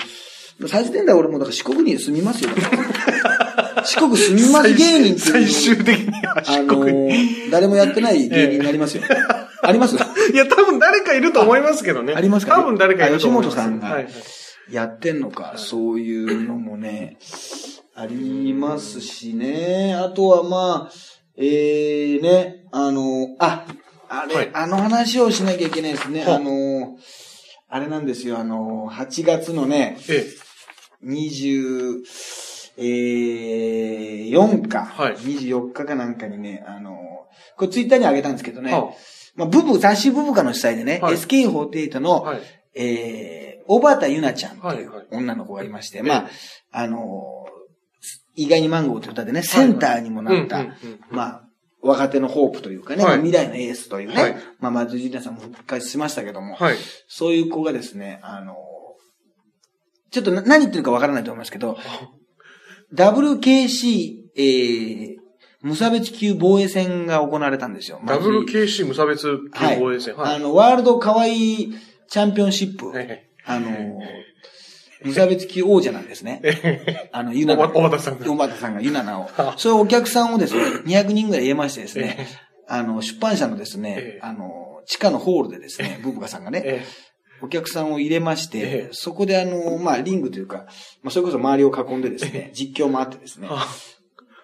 [0.67, 2.49] 最終点では俺もだから四国に住みますよ。
[3.85, 9.03] 四国住みます芸人っていう最終的にはあ四の国に。、誰もやってない芸人になりますよ。
[9.69, 9.95] あります？
[10.33, 12.13] いや、多分誰かいると思いますけどね。
[12.15, 12.55] ありますか？
[12.57, 13.59] 多分誰かいると思います。
[13.59, 14.03] あ吉本さんがはい。
[14.05, 14.13] はい
[14.71, 17.17] やってんのか、そういうのもね、
[17.95, 19.95] ありますしね。
[19.95, 20.93] あとはまあ、
[21.37, 23.65] えー、ね、あの、あ、
[24.07, 24.49] あれ、はい。
[24.53, 26.23] あの話をしなきゃいけないですね。
[26.23, 26.97] はあの、
[27.67, 30.27] あれなんですよ、あの、8月のね、え
[31.03, 32.03] 20、
[32.77, 35.15] えー、4か、はい。
[35.15, 36.95] 24日かなんかにね、あの、
[37.57, 38.73] これツイッターに上げたんですけどね、え。
[38.75, 38.91] は
[39.39, 41.15] まあ、ブブ、雑誌ブブカの主催でね、はい。
[41.15, 42.41] SK48 あの、はい。
[42.75, 45.07] えー、小畑ゆなちゃんというはいはい。
[45.11, 46.03] 女の子がいまして、ええ。
[46.03, 46.29] まあ、
[46.71, 47.49] あのー
[48.35, 50.65] 意外にマンゴーという歌でね、センターにもなった、
[51.09, 51.43] まあ、
[51.81, 53.17] 若手のホープというかね、はい。
[53.17, 54.37] まあ未来のエースというね、はい。
[54.59, 56.77] まあ、まずジュリアさんも復活しましたけども、はい。
[57.09, 58.55] そういう子がですね、あのー
[60.11, 61.77] ちょっとな何言ってるかわからないと思いますけど、
[62.95, 65.18] WKC、えー、
[65.61, 67.99] 無差別級防衛戦が行われたんですよ。
[68.05, 70.15] WKC 無差別級防衛戦。
[70.15, 70.35] はい。
[70.35, 71.75] あの、ワールド可愛い
[72.07, 73.99] チャンピオンシップ、えあの、
[75.03, 76.39] 無差別級王者なんですね。
[76.43, 77.63] えあの、ユナナ。
[77.65, 78.25] おば小畑さんが。
[78.25, 79.23] 小畑さんがユナナを。
[79.25, 79.55] は。
[79.57, 82.27] そういうお客さんをですね、200人ぐらい入れましてですねえ、
[82.67, 84.19] あの、出版社のですねえ、え。
[84.21, 86.85] あの、地下のホールでですね、ブブカさんがね、え
[87.41, 90.65] お客さんを入れましえてえ、そこであの、まあ、リングというか、
[91.03, 93.47] まあ、それこそ周りを囲んでですね、実況もあってですね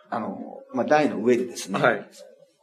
[0.10, 2.06] あの、まあ、台の上でですね、はい。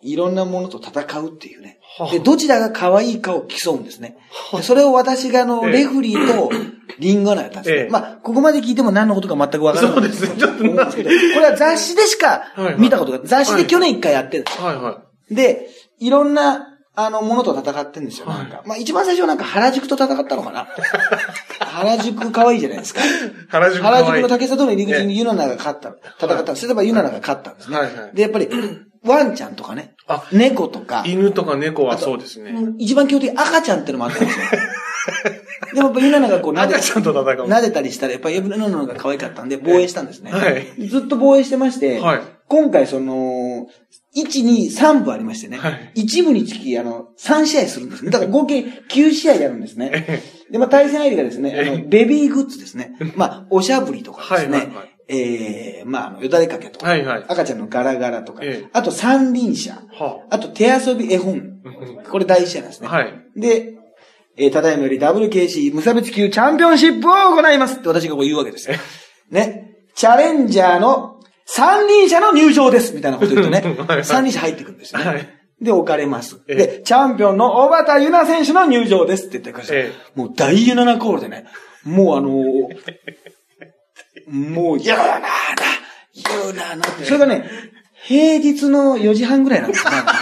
[0.02, 1.78] いろんなものと戦うっていうね。
[1.98, 4.16] はあで、どちらが可愛いかを競うんですね。
[4.52, 6.50] でそれを私があの、ええレフリーと
[6.98, 7.82] リングアナやったんですね。
[7.82, 9.94] ええまあ、ここまで聞いても何のことか全くわからない。
[9.94, 12.42] そうですねちょっと思うんですけど、これは雑誌でしか
[12.78, 14.60] 見たことが、雑誌で去年一回やってるんです。
[14.60, 15.68] はいはで、
[16.00, 18.26] いろんな、あの、ものと戦ってるんですよ。
[18.26, 18.62] はいなんか。
[18.66, 20.68] まあ、一番最初はなんか原宿と戦ったのかな。
[21.60, 23.00] 原宿可愛いじゃないですか。
[23.00, 23.04] い。
[23.48, 26.66] 原宿原宿の竹里の入り口にユナナが勝った、戦ったんです。
[26.66, 27.78] 例えばユナナが勝ったんですね。
[27.78, 28.14] はいはい。
[28.14, 28.48] で、やっぱり、
[29.04, 32.50] ワンちゃんとかね、あ、猫とか、犬とか猫はそうですね。
[32.50, 34.46] うん一番基本的に赤ちゃんってのもあったんですよ。
[35.74, 37.24] でもやっぱユナナがこう撫で赤ちゃんと戦う。
[37.48, 40.30] 撫でたりしたら、やっぱりユナナのが可愛かったんで防衛したんですね。
[40.30, 40.86] はい。
[40.86, 42.20] ずっと防衛してまして、はい。
[42.48, 43.41] 今回その、
[44.14, 45.58] 1、2、3部ありましてね。
[45.58, 48.10] はい1部につき、あの、3試合するんですね。
[48.10, 49.90] だから合計9試合やるんですね。
[49.92, 52.94] えで、まあ対戦相手がですね、あの、ベビーグッズですね。
[53.16, 54.58] まあ、おしゃぶりとかですね。
[54.58, 57.24] はいはいはいええまあ、よだれかけとか、はいはい。
[57.28, 61.58] 赤ちゃんのガラガラとか、ええあと三輪車、はあと手遊び絵本。
[62.08, 62.88] これ第一試合なんですね。
[62.88, 63.12] はい。
[63.36, 63.74] で、
[64.36, 68.76] えーただいまより WKC 無差別級チャンピオンシップを行いますって私がこう言うわけですよ。
[69.30, 69.74] ね。
[69.94, 71.11] チャレンジャーの
[71.54, 73.62] 三輪車の入場ですみたいなこと言うとね
[74.04, 75.04] 三輪車入ってくるんですよね。
[75.06, 75.28] はい
[75.60, 76.40] で、置かれます。
[76.48, 79.76] ええで、チャンピオンの小畑優奈選手の入場ですって言ってください。
[79.76, 81.44] えもう大ユナナコールでね、
[81.84, 82.66] もうあのー
[84.26, 85.28] もう、ユナナ、
[86.14, 87.48] ユナナって、それがね、
[88.02, 89.90] 平日の4時半ぐらいなんですよ。
[89.92, 90.14] なんか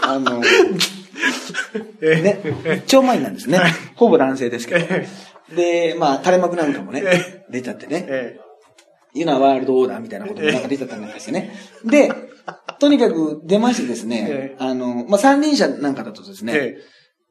[0.00, 0.42] あの
[2.00, 3.60] えね、超前なんですね。
[3.96, 4.86] ほぼ男性ですけど。
[5.54, 8.38] で、まあ、垂れ幕なんかもね、出ちゃってね。
[9.14, 11.54] えユナワールドオーダーみたいなこともなんか出ちゃったんですよね。
[11.84, 12.12] で、
[12.78, 16.76] とにかく出ましてですねえ、あの、まあ、三輪車なんかだとですね、え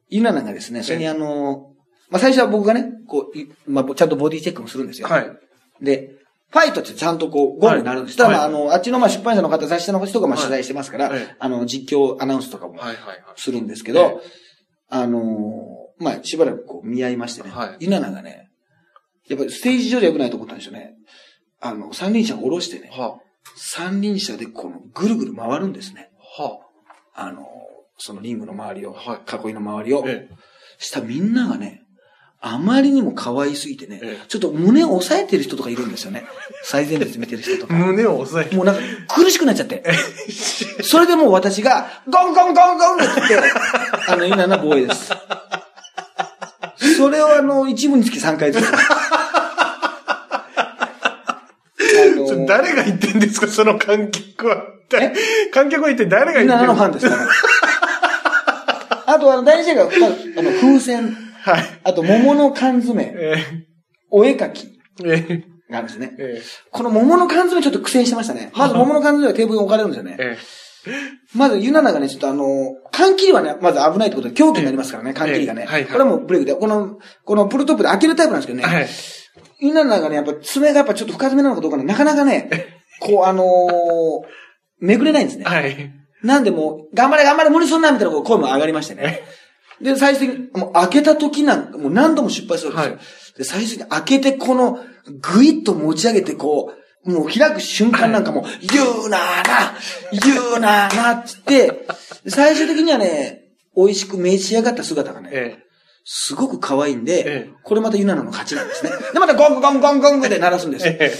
[0.08, 1.74] ユナナがですね、それにあの、
[2.10, 5.08] まあ、最初は僕がね、こう、いまあ、ちゃんとボディチェックもするんですよ。
[5.08, 5.30] はい。
[5.82, 6.10] で、
[6.50, 8.16] ファイトってちゃんとこう、ゴングになるんです。
[8.16, 13.22] ただ、まあ、はいあの、あっちのまあ出版社の方、雑誌社の人がまあはい取材してますから、はいあの、実況アナウンスとかもはいはいはい。
[13.36, 14.20] するんですけど、
[14.88, 18.50] あのーまあ、しばらくこう見合いましてね、はいユナナがね、
[19.28, 20.94] やっぱりステージ上で良くないと思ったんですよね。
[21.64, 23.18] あの、三輪車を下ろしてね、は
[23.56, 26.10] 三輪車でこのぐるぐる回るんですね。
[26.38, 26.42] あ。
[26.42, 26.60] は
[27.14, 27.48] あの、
[27.96, 30.04] そのリングの周りを、は囲いの周りを。
[30.04, 30.10] あ。
[30.10, 30.28] え
[30.76, 31.80] したらみんながね、
[32.42, 36.26] あまりにも可愛すぎてね、ええちょっと胸を押さえてる人とかいるんですよね。
[36.64, 37.72] 最前列見てる人とか。
[37.72, 38.56] 胸を押さえて。
[38.56, 39.82] もうなんか苦しくなっちゃって。
[40.82, 43.50] それでもう私が、ゴンゴンゴンゴンって言って、
[44.06, 45.10] あの、今の防衛です。
[46.98, 48.66] それをあの、一部につき3回ずつ。
[51.94, 54.64] あのそれ誰が言ってんですか、その観客は。
[55.52, 57.28] 観客は一体誰が言ってん7のファンですから。
[59.14, 61.64] あと、あの、第二試合が、あの、風船、はい。
[61.84, 63.64] あと、桃の缶詰、え
[64.10, 66.16] お絵描きー、えがあるんですねー、。
[66.18, 68.50] えこの桃の缶詰ちょっと苦戦してましたね。
[68.54, 70.22] まず桃の缶詰がテーブルに置かれるんですよねー、。
[70.22, 70.38] え
[71.34, 75.62] まず、ユナナがね、ちょっとあの、缶切りはね、まず危ないってことで狂気になりますからね、缶切りがね。
[75.62, 78.64] ええはいはいこれはもうブレイクで、この、このプルトップで開けるタイプなんですけどね。
[78.64, 78.88] ー、はい。
[79.58, 82.50] ユナナがね、やっぱ爪がやっぱちょっと深爪なのかどうかね、なかなかね、
[83.00, 84.44] こうあのー
[84.80, 85.44] めくれないんですね。
[85.44, 85.92] はい。
[86.22, 89.22] なんでもう、頑張れ頑張れ無理すんなみたいな声も上がりましてね。
[89.80, 92.92] で、最終的に、もう開けた時なんか、もう何度も失敗するんですよ。
[92.92, 93.00] はい
[93.36, 94.78] で、最終的に開けてこの、
[95.20, 96.72] ぐいっと持ち上げてこ
[97.04, 99.74] う、もう開く瞬間なんかもう、言うなーな、
[100.12, 101.86] 言うなーなっつって、
[102.24, 103.42] で最終的にはね、
[103.76, 105.58] 美味しく召し上がった姿がね、え
[106.04, 108.90] すごく可愛いんで、ええこれまたユナナの勝ちなんですね。
[109.12, 110.86] で、またゴングゴングゴングゴングで鳴らすんです。
[110.86, 111.10] え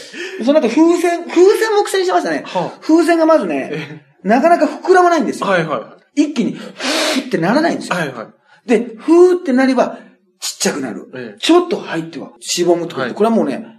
[0.45, 2.43] その後風船、風船も苦戦してましたね。
[2.45, 5.53] はあ風船がまずね、なかなか膨らまないんですー、よ。
[5.53, 7.89] はいは一気に、ふーってならないんですい。
[7.91, 7.97] よ。
[7.97, 8.69] はいはい。
[8.69, 9.99] で、ふーってなれば、
[10.39, 11.11] ちっちゃくなる。
[11.15, 13.74] ええちょっと入っては、しぼむとで、はいこれはもうね、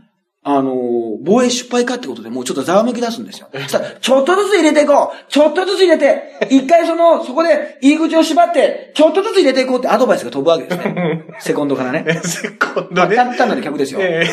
[0.47, 3.49] あのー防衛失敗かってことで、もうちょっとざわめき出すんですよ。
[3.51, 11.23] そしたら、ちょっとずつ入れていこうちょっとずつ入れて一回その、そこで入り口を縛って、ちょっとずつ入れていこうってアドバイスが飛ぶわけですね。
[11.41, 12.05] セコンドからね。
[12.07, 13.15] え、セコンまあ、ドね。
[13.15, 13.99] 単単なる客ですよ。
[14.03, 14.23] え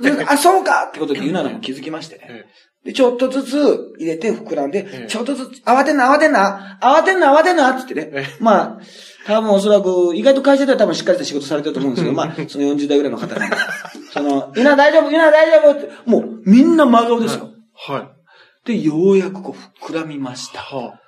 [0.00, 2.26] それであ、そうかってことでユナナも気づきましてね。
[2.30, 2.44] え
[2.86, 8.26] で、ちょっとずつ入れて膨らんで、ええちょっとずつ、慌てんな、慌てんな、慌てんな、慌てんな、つってねえ。
[8.40, 8.80] まあ、
[9.26, 13.40] 多分おそらく、意外と会社では多分しっかりした仕事されてると思うんですけど、まあ、その40代ぐらいの方が、
[14.12, 15.78] その、ユナ大丈夫、ユナ大丈夫？
[15.78, 17.50] って、もう、みんな真顔ですよ。
[17.74, 18.12] は
[18.64, 18.66] い。
[18.66, 20.60] で、ようやくこう、膨らみました。
[20.60, 20.98] は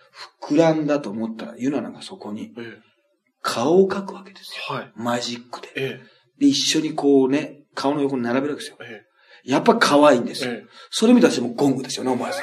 [0.41, 2.79] 膨らんだと思ったら、ユナナがそこにあ、え
[3.43, 4.77] 顔を描くわけですよ。
[4.77, 4.93] ー、はい。
[4.95, 5.69] マジックで。
[5.77, 6.01] え
[6.39, 8.85] で、一緒にこうね、顔の横に並べるわけですよー、。
[8.85, 9.03] え
[9.45, 10.55] やっぱ可愛いんですー、よ。
[10.61, 12.41] えそれ見たらもうゴングですよね、思わず。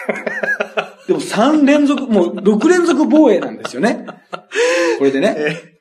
[1.08, 4.06] でも3連続、もう6連続防衛なんですよね。
[5.00, 5.36] これでー、ね。
[5.38, 5.72] え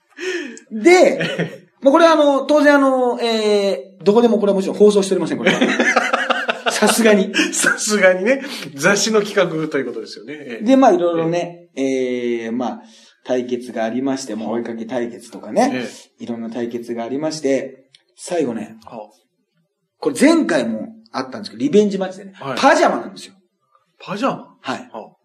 [0.70, 1.18] で、
[1.80, 5.60] まあこれはあの、当然あの、えー、どこでもこれはもちろん放送しておりません、これは。
[6.70, 7.26] さすがに。
[7.26, 8.42] ー、さすがにね、
[8.74, 10.34] 雑誌の企画ということですよね。
[10.38, 12.82] えーで、まあいろいろね、えー、まあ、
[13.24, 15.88] 対決がありまして、もう追いかけ対決とかね、え
[16.22, 18.76] いろんな対決がありまして、最後ね、
[19.98, 23.34] これ前回もあったんですけど、リベンジマッチでね、はいパジャマなんですよ。
[23.98, 24.56] パジャマ？
[24.60, 24.78] はい。
[24.92, 25.16] はあ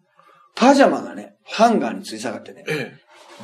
[0.54, 2.92] パジャマがね、ハンガーに吊り下がってね、え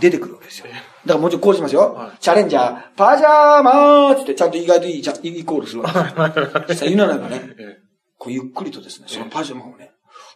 [0.01, 0.67] 出てくるわけですよ。
[0.67, 1.95] だからもうちょっとこうしますよ。
[1.95, 6.51] はいチャレンジャー、パジャーマーつってちゃんと意外といい、いいコールするわけですよ。
[6.69, 7.41] そしたらユナナがね
[8.19, 9.93] こうゆっくりとですね、そのパジャマをね、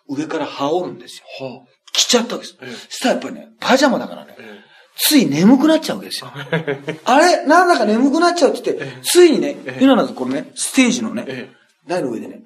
[0.09, 1.25] 上から羽織るんですよ。
[1.41, 2.87] ー、はあ着ちゃったわけです。
[2.91, 4.61] したらやっぱりね、パジャマだからね、え
[4.97, 6.31] つい眠くなっちゃうわけですよ。
[7.05, 7.47] あれ？
[7.47, 11.51] なんだか眠くなっちゃうって言って、ついにね、ユナナがこのね、ステージのね、
[11.87, 12.43] 台の上でね、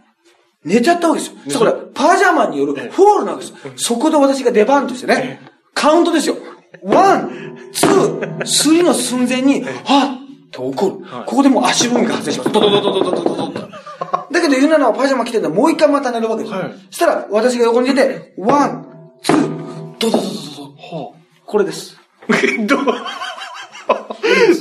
[0.64, 1.38] 寝ちゃったわけですよ。
[1.44, 3.72] そしたら、パジャマによるフォールなわけですよ。
[3.76, 5.40] そこで私が出番としてね、
[5.74, 6.36] カウントですよ。
[6.82, 7.30] ワン、
[7.72, 11.06] ツー、スリーの寸前に、はっって起こる。
[11.26, 12.52] ここでもう足踏みが発生します。
[12.52, 13.70] ドドドドドドドドドド
[14.32, 16.60] だけど、ユナナはパジャマ着てんだもう一回また寝るわけですよ。
[16.60, 18.86] はいそしたら、私が横に出て、ワン、
[19.22, 20.64] ツー、ドドドドドド。
[20.64, 21.12] ー、は
[21.46, 21.96] これです。
[23.88, 24.06] あ。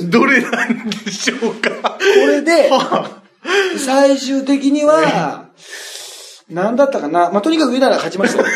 [0.08, 3.22] ど、どれなんでしょうかこれで、は
[3.78, 5.50] 最終的には、
[6.48, 7.30] 何だったかな。
[7.30, 8.48] まあ、とにかくユナナが勝ちましたよ。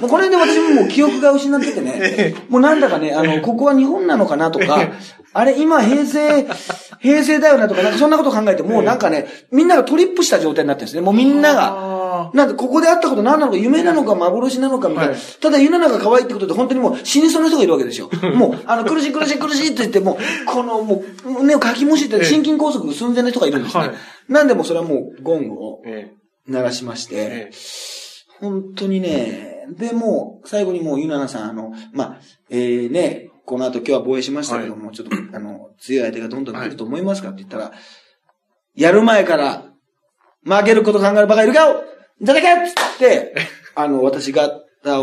[0.00, 4.92] もうこれで私ももう記憶が失っててね、もうなんだかね、あの、ここは日本なのかなとか、
[5.32, 6.46] あれ今平成、
[7.00, 11.02] 平成だよなとか、なんかそんなこと考えて、もうなんかね、みんながトリップした状態になってるんですね。
[11.02, 11.74] もうみんなが。
[11.74, 15.12] あなんで、ここで会ったこと何なのか、夢なのか、幻なのか、みたいな。
[15.12, 15.20] はい。
[15.40, 18.08] ただ、ユナナが可愛いってことで、本当にもう死にそうな人がいるわけですよ。
[18.34, 22.24] もう、あの、苦しい苦しい苦しいって言って、もう、この、もう、胸をかきむしって、ええ。
[22.24, 23.80] 心筋梗塞寸前の人がいるんですね。
[23.80, 23.92] はい。
[24.28, 26.12] なんでもうそれはもう、ゴングをえ
[26.48, 27.50] 鳴らしまして、
[28.40, 32.18] 本当にね、で、もう、最後にもう、ユナナさん、あの、まあ、
[32.50, 37.72] えー、ね、この後今日は防衛しましたけども、ちょっと、あの、強い相手がどんどん来ると思いますかって言ったら、
[38.74, 39.64] やる前から、
[40.44, 41.70] 負けること考えるバカいるか
[42.20, 43.34] いただけっつって、
[43.74, 45.00] あの、私が倒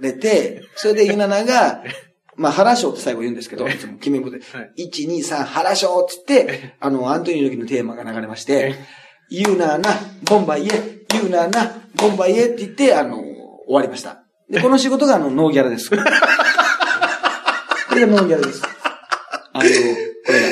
[0.00, 1.82] れて、それでユナナが、
[2.36, 3.78] まあ、腹章って最後言うんですけど、い。
[3.78, 4.88] つも決め事で、はい。
[4.88, 8.74] 1、2、3、腹章っつって、 あの、アントニオ猪木のテーマが流れまして、
[9.30, 9.90] ユーナーな、
[10.24, 13.22] ボンバイエ、ユーナーな、ボンバイエって言って、あの、
[13.66, 14.24] 終わりました。
[14.50, 15.90] で、この仕事があの、ノーギャラです。
[15.90, 16.10] これが
[18.06, 18.62] ノーギャラです。
[19.52, 19.68] あの、こ
[20.32, 20.48] れが。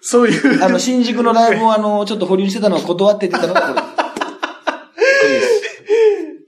[0.00, 0.64] そういう。
[0.64, 3.82] あの、新宿のライブをあの、ちょっと保留してたのを断って出たのがこれ。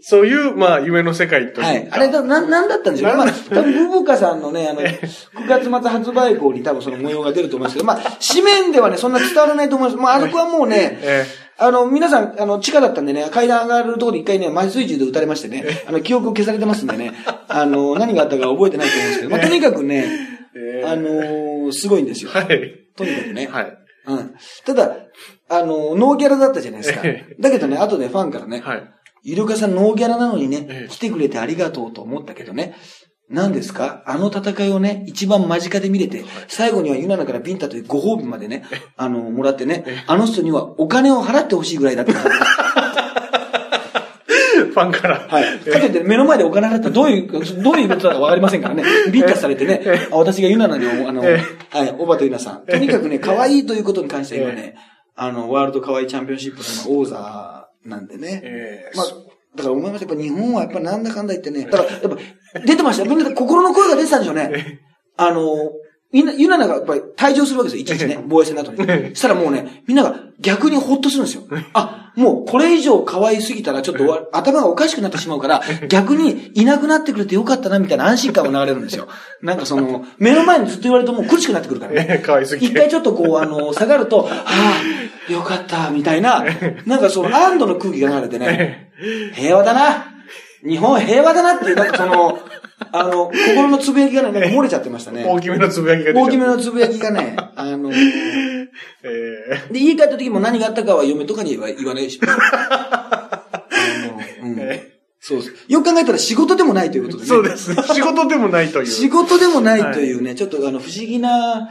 [0.08, 1.66] そういう、まあ、夢の世界というか。
[1.66, 1.88] はい。
[1.90, 3.16] あれだ、な、なんだったんでしょうね。
[3.16, 10.00] まあ、多分、ブブカさんのね、あの、9月末発売号に多分その模様が出ると思いますけど、まあ、紙面ではね、そんな伝わらないと思います。
[10.00, 11.26] まあ、あそこはもうね、え
[11.58, 17.12] あの、皆さん、あの、地下だったんでね、階段上がるところで一回ね、麻酔銃で撃たれましてね、あの、記憶を消されてますんでね、
[17.48, 20.06] あの、何があったか覚えてないと思うんですけど、まあ、とにかくね、
[20.54, 22.30] ええあのーすごいんですよ。
[22.30, 22.86] はい。
[22.96, 23.46] とにかくね。
[23.46, 23.78] はい。
[24.06, 24.34] うん。
[24.64, 24.96] ただ、
[25.48, 27.36] あの、ノーギャラだったじゃないですかえ。
[27.40, 28.82] だけどね、後でファンからね、はい。
[29.26, 32.76] ゆるかさんノーギャラなのにねええ、来てくれてありがとうと思ったけどね、
[33.28, 34.02] 何ですか？
[34.06, 38.64] あの戦いをね、一番間近で見れて、最後にはユナナからビンタというご褒美までね、
[38.96, 42.12] あの、もらってね、あの人にはお金を払ってほしいぐらいだった。
[44.76, 45.26] ファンから。
[45.28, 45.58] はい。
[45.60, 47.30] かといって目の前でお金払ったらどういう、
[47.62, 48.84] どういうイベントだかわかりませんからね。
[49.10, 51.40] ビンタされてね、あ私がユナナに、あの、え？
[51.70, 52.66] はい、オバとユナさん。
[52.66, 54.76] とにかくね、可愛いということに関しては今ね、
[55.14, 58.40] あの、ワールド可愛いチャンピオンシップの王座なんでね。
[58.44, 58.96] ええ？
[58.96, 59.06] まあ、
[59.56, 60.02] だから思います。
[60.02, 61.64] やっぱ日本はやっぱなんだかんだ言ってね。
[61.64, 62.16] だから、やっぱ
[62.64, 63.10] 出てましたよ。
[63.10, 64.80] みんな心の声が出てたんでしょうね。
[65.16, 65.72] あの、
[66.12, 67.82] みんな、ユナナがやっぱり退場するわけですよ。
[67.82, 68.22] いちいちね。
[68.26, 68.78] 防衛戦の後に。
[69.10, 71.42] そしたらもうね、みんなが逆にホッとするんですよ。
[71.72, 79.08] あ、もうこれ以上可愛すぎたらちょっと頭がおかしくなってしまうから、逆にいなくなってくれてよかったなみたいな安心感が流れるんですよ。
[79.42, 82.06] なんかその、目の前にずっと言われるともう苦しくなってくるからね。
[82.08, 82.72] ええ、かわいすぎて。
[82.72, 84.44] 一回ちょっとこう、あの、下がると、 あ
[85.28, 86.44] あ、よかった、みたいな、
[86.86, 88.85] なんかその安堵の空気が流れてね、
[89.34, 90.12] 平和だな
[90.66, 92.38] 日本平和だなっていう、なんかその、
[92.92, 95.24] あの、心のつぶやきがね、なんか漏れちゃってましたね。
[95.24, 97.96] 大きめのつぶやきが大きめのつぶやきがね、あの、で、
[99.04, 102.20] え家帰った時も何があったかは嫁とかには言わないし。
[102.22, 103.36] あ
[104.42, 105.64] のうんえそうです。
[105.66, 107.24] よく考えたら仕事でもないということでね。
[107.24, 107.82] えそうですね。
[107.94, 108.86] 仕事でもないという。
[108.86, 111.68] 仕事でもないというね、ちょっとあの、不思議な、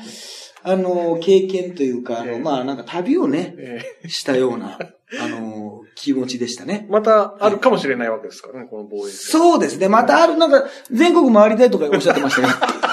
[0.64, 4.78] あの、経験というか、あの、ええまあ、なんか旅をね、ええしたような、
[5.22, 5.65] あの、
[5.96, 6.86] 気持ちでしたね。
[6.90, 9.12] またあるかもしれないわけですからね、この防衛戦。
[9.12, 9.88] そうですね。
[9.88, 12.85] またある、なんか、全国回りたいとかおっしゃってましたけど。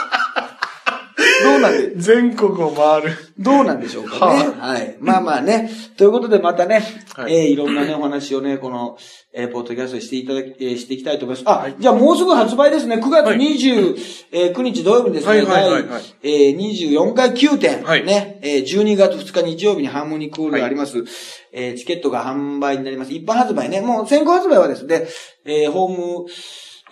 [1.43, 3.13] どうなんで、全国を回る。
[3.39, 4.49] どうなんでしょうかね。
[4.59, 4.97] はい。
[5.01, 5.71] まあまあね。
[5.97, 6.83] ということでまたね、
[7.15, 8.97] はいえーいろんなね、お話をね、この、
[9.35, 11.45] えーポッドキャストでしていただき、えーしていきたいと思います。
[11.47, 12.97] あ、じゃあもうすぐ発売ですね。
[12.97, 21.05] 9月29日土曜日にですね、はいはいはいはい第、えー24回9点、はいね、えー12月2日日曜日にハーモニークールがあります。
[21.53, 23.13] えーチケットが販売になります。
[23.13, 25.07] 一般発売ね、もう先行発売はですね、
[25.45, 26.27] えーホーム、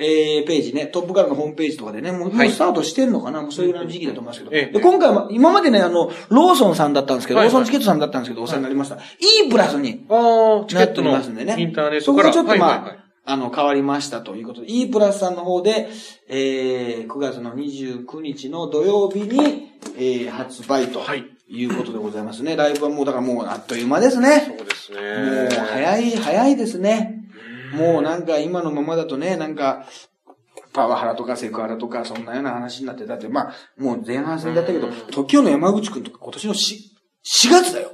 [0.00, 4.50] えーページね、トップからのホームページとかでね、もう,、スタートしてんのかなもうそういうぐらいの時期だと思いますけど。
[4.56, 8.96] ええで、今回は、今までね、あの、ローソンさんだったんですけど、ローソンチケットさんだったんですけど、お世話になりました。
[8.96, 11.56] E プラスにああ、チケなっておりットのますんでね。
[11.58, 12.32] インターネッそトから。
[12.32, 12.86] こがちょっとま
[13.26, 15.88] あ、あの、変わりましたということで、E プラスさんの方で、
[16.28, 22.56] えー、9月の29日の土曜日に、えー、発売とはいいうことでございますね。
[22.56, 24.54] ライブはもう、だからもうあっという間ですね。
[24.56, 25.48] そうですもう、ね。
[25.50, 27.19] 早い、早いですね。
[27.72, 29.86] もうなんか今のままだとね、なんか、
[30.72, 36.76] パワハラとかセクハラとか、そんなような話になって、だってまあ、もう前半戦だったけど、時の山口くんとか今年の 4,
[37.48, 37.92] 4月だよ。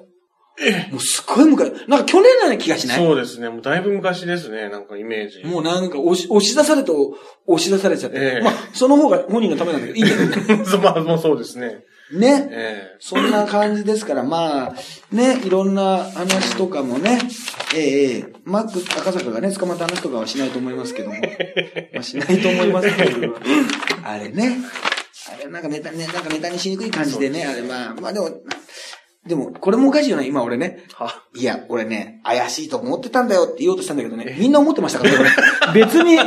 [0.90, 2.96] もうすっごい昔、なんか去年のような気がしない？
[2.96, 3.50] そうですね。
[3.50, 4.70] もうだいぶ昔ですね。
[4.70, 5.44] なんかイメージ。
[5.44, 7.14] もうなんか押し、押し出されと
[7.46, 8.16] 押し出されちゃって。
[8.18, 10.64] ええまあ、その方が本人のためなんだけど、いいんだけどね。
[10.82, 11.84] まあ、もうそうですね。
[12.12, 12.48] ね。
[12.50, 14.74] えそんな感じですから、まあ、
[15.10, 17.18] ね、いろんな話とかもね、
[17.74, 21.16] ええええマック赤坂がね、捕まった話とかはしないと思いますけども。
[21.94, 23.36] まあ、しないと思いますけど、
[24.04, 24.58] あれね。
[25.28, 28.30] あれなんかネタ、ね、なんかネタにしにくい感じでね、あれまあ、まあでも、
[29.26, 30.84] でも、これもおかしいよね、今俺ね。
[31.34, 35.18] いや、俺ね、怪しいと思ってたんだよって言おうとしたんだけどね、みんな思ってましたからね、
[35.66, 35.84] これ。
[35.84, 36.18] 別に、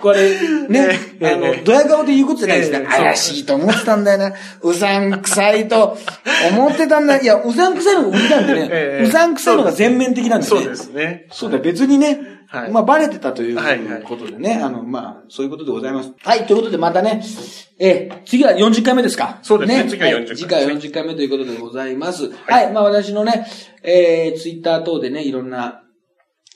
[0.00, 1.26] これ、ね、え？
[1.26, 2.80] えあの、ドヤ顔で言うことじゃないですね。
[2.80, 2.82] え？
[2.82, 2.86] え？
[2.86, 4.32] 怪しいと思ってたんだよな。
[4.62, 5.96] うさんくさいと
[6.50, 7.18] 思ってたんだ。
[7.18, 9.04] いや、うさんくさいのが売りなんでねえ、え？
[9.08, 10.48] うさんくさいのが全面的なんでね。
[10.50, 11.26] そうですね。
[11.32, 12.18] そうだ、別にね、
[12.60, 16.12] はいまあ、バレてたというはいはいことでね、あの、まあ、そういうことでございます。
[16.22, 17.22] はい、ということでまたね、
[17.78, 19.38] えー次は40回目ですか？
[19.42, 22.30] そうですね次は40回い次回は40回目ということでございます。
[22.30, 23.46] はい、まあ私のね、
[23.82, 25.82] えー、ツイッター等でね、いろんな、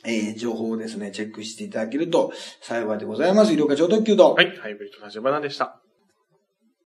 [0.04, 2.32] えー、情報をですね、チェックしていただけると
[2.62, 3.52] 幸いでございます。
[3.52, 4.34] 医療課長特急と。
[4.34, 4.56] はい。
[4.56, 5.80] ハイブリッド立花でした。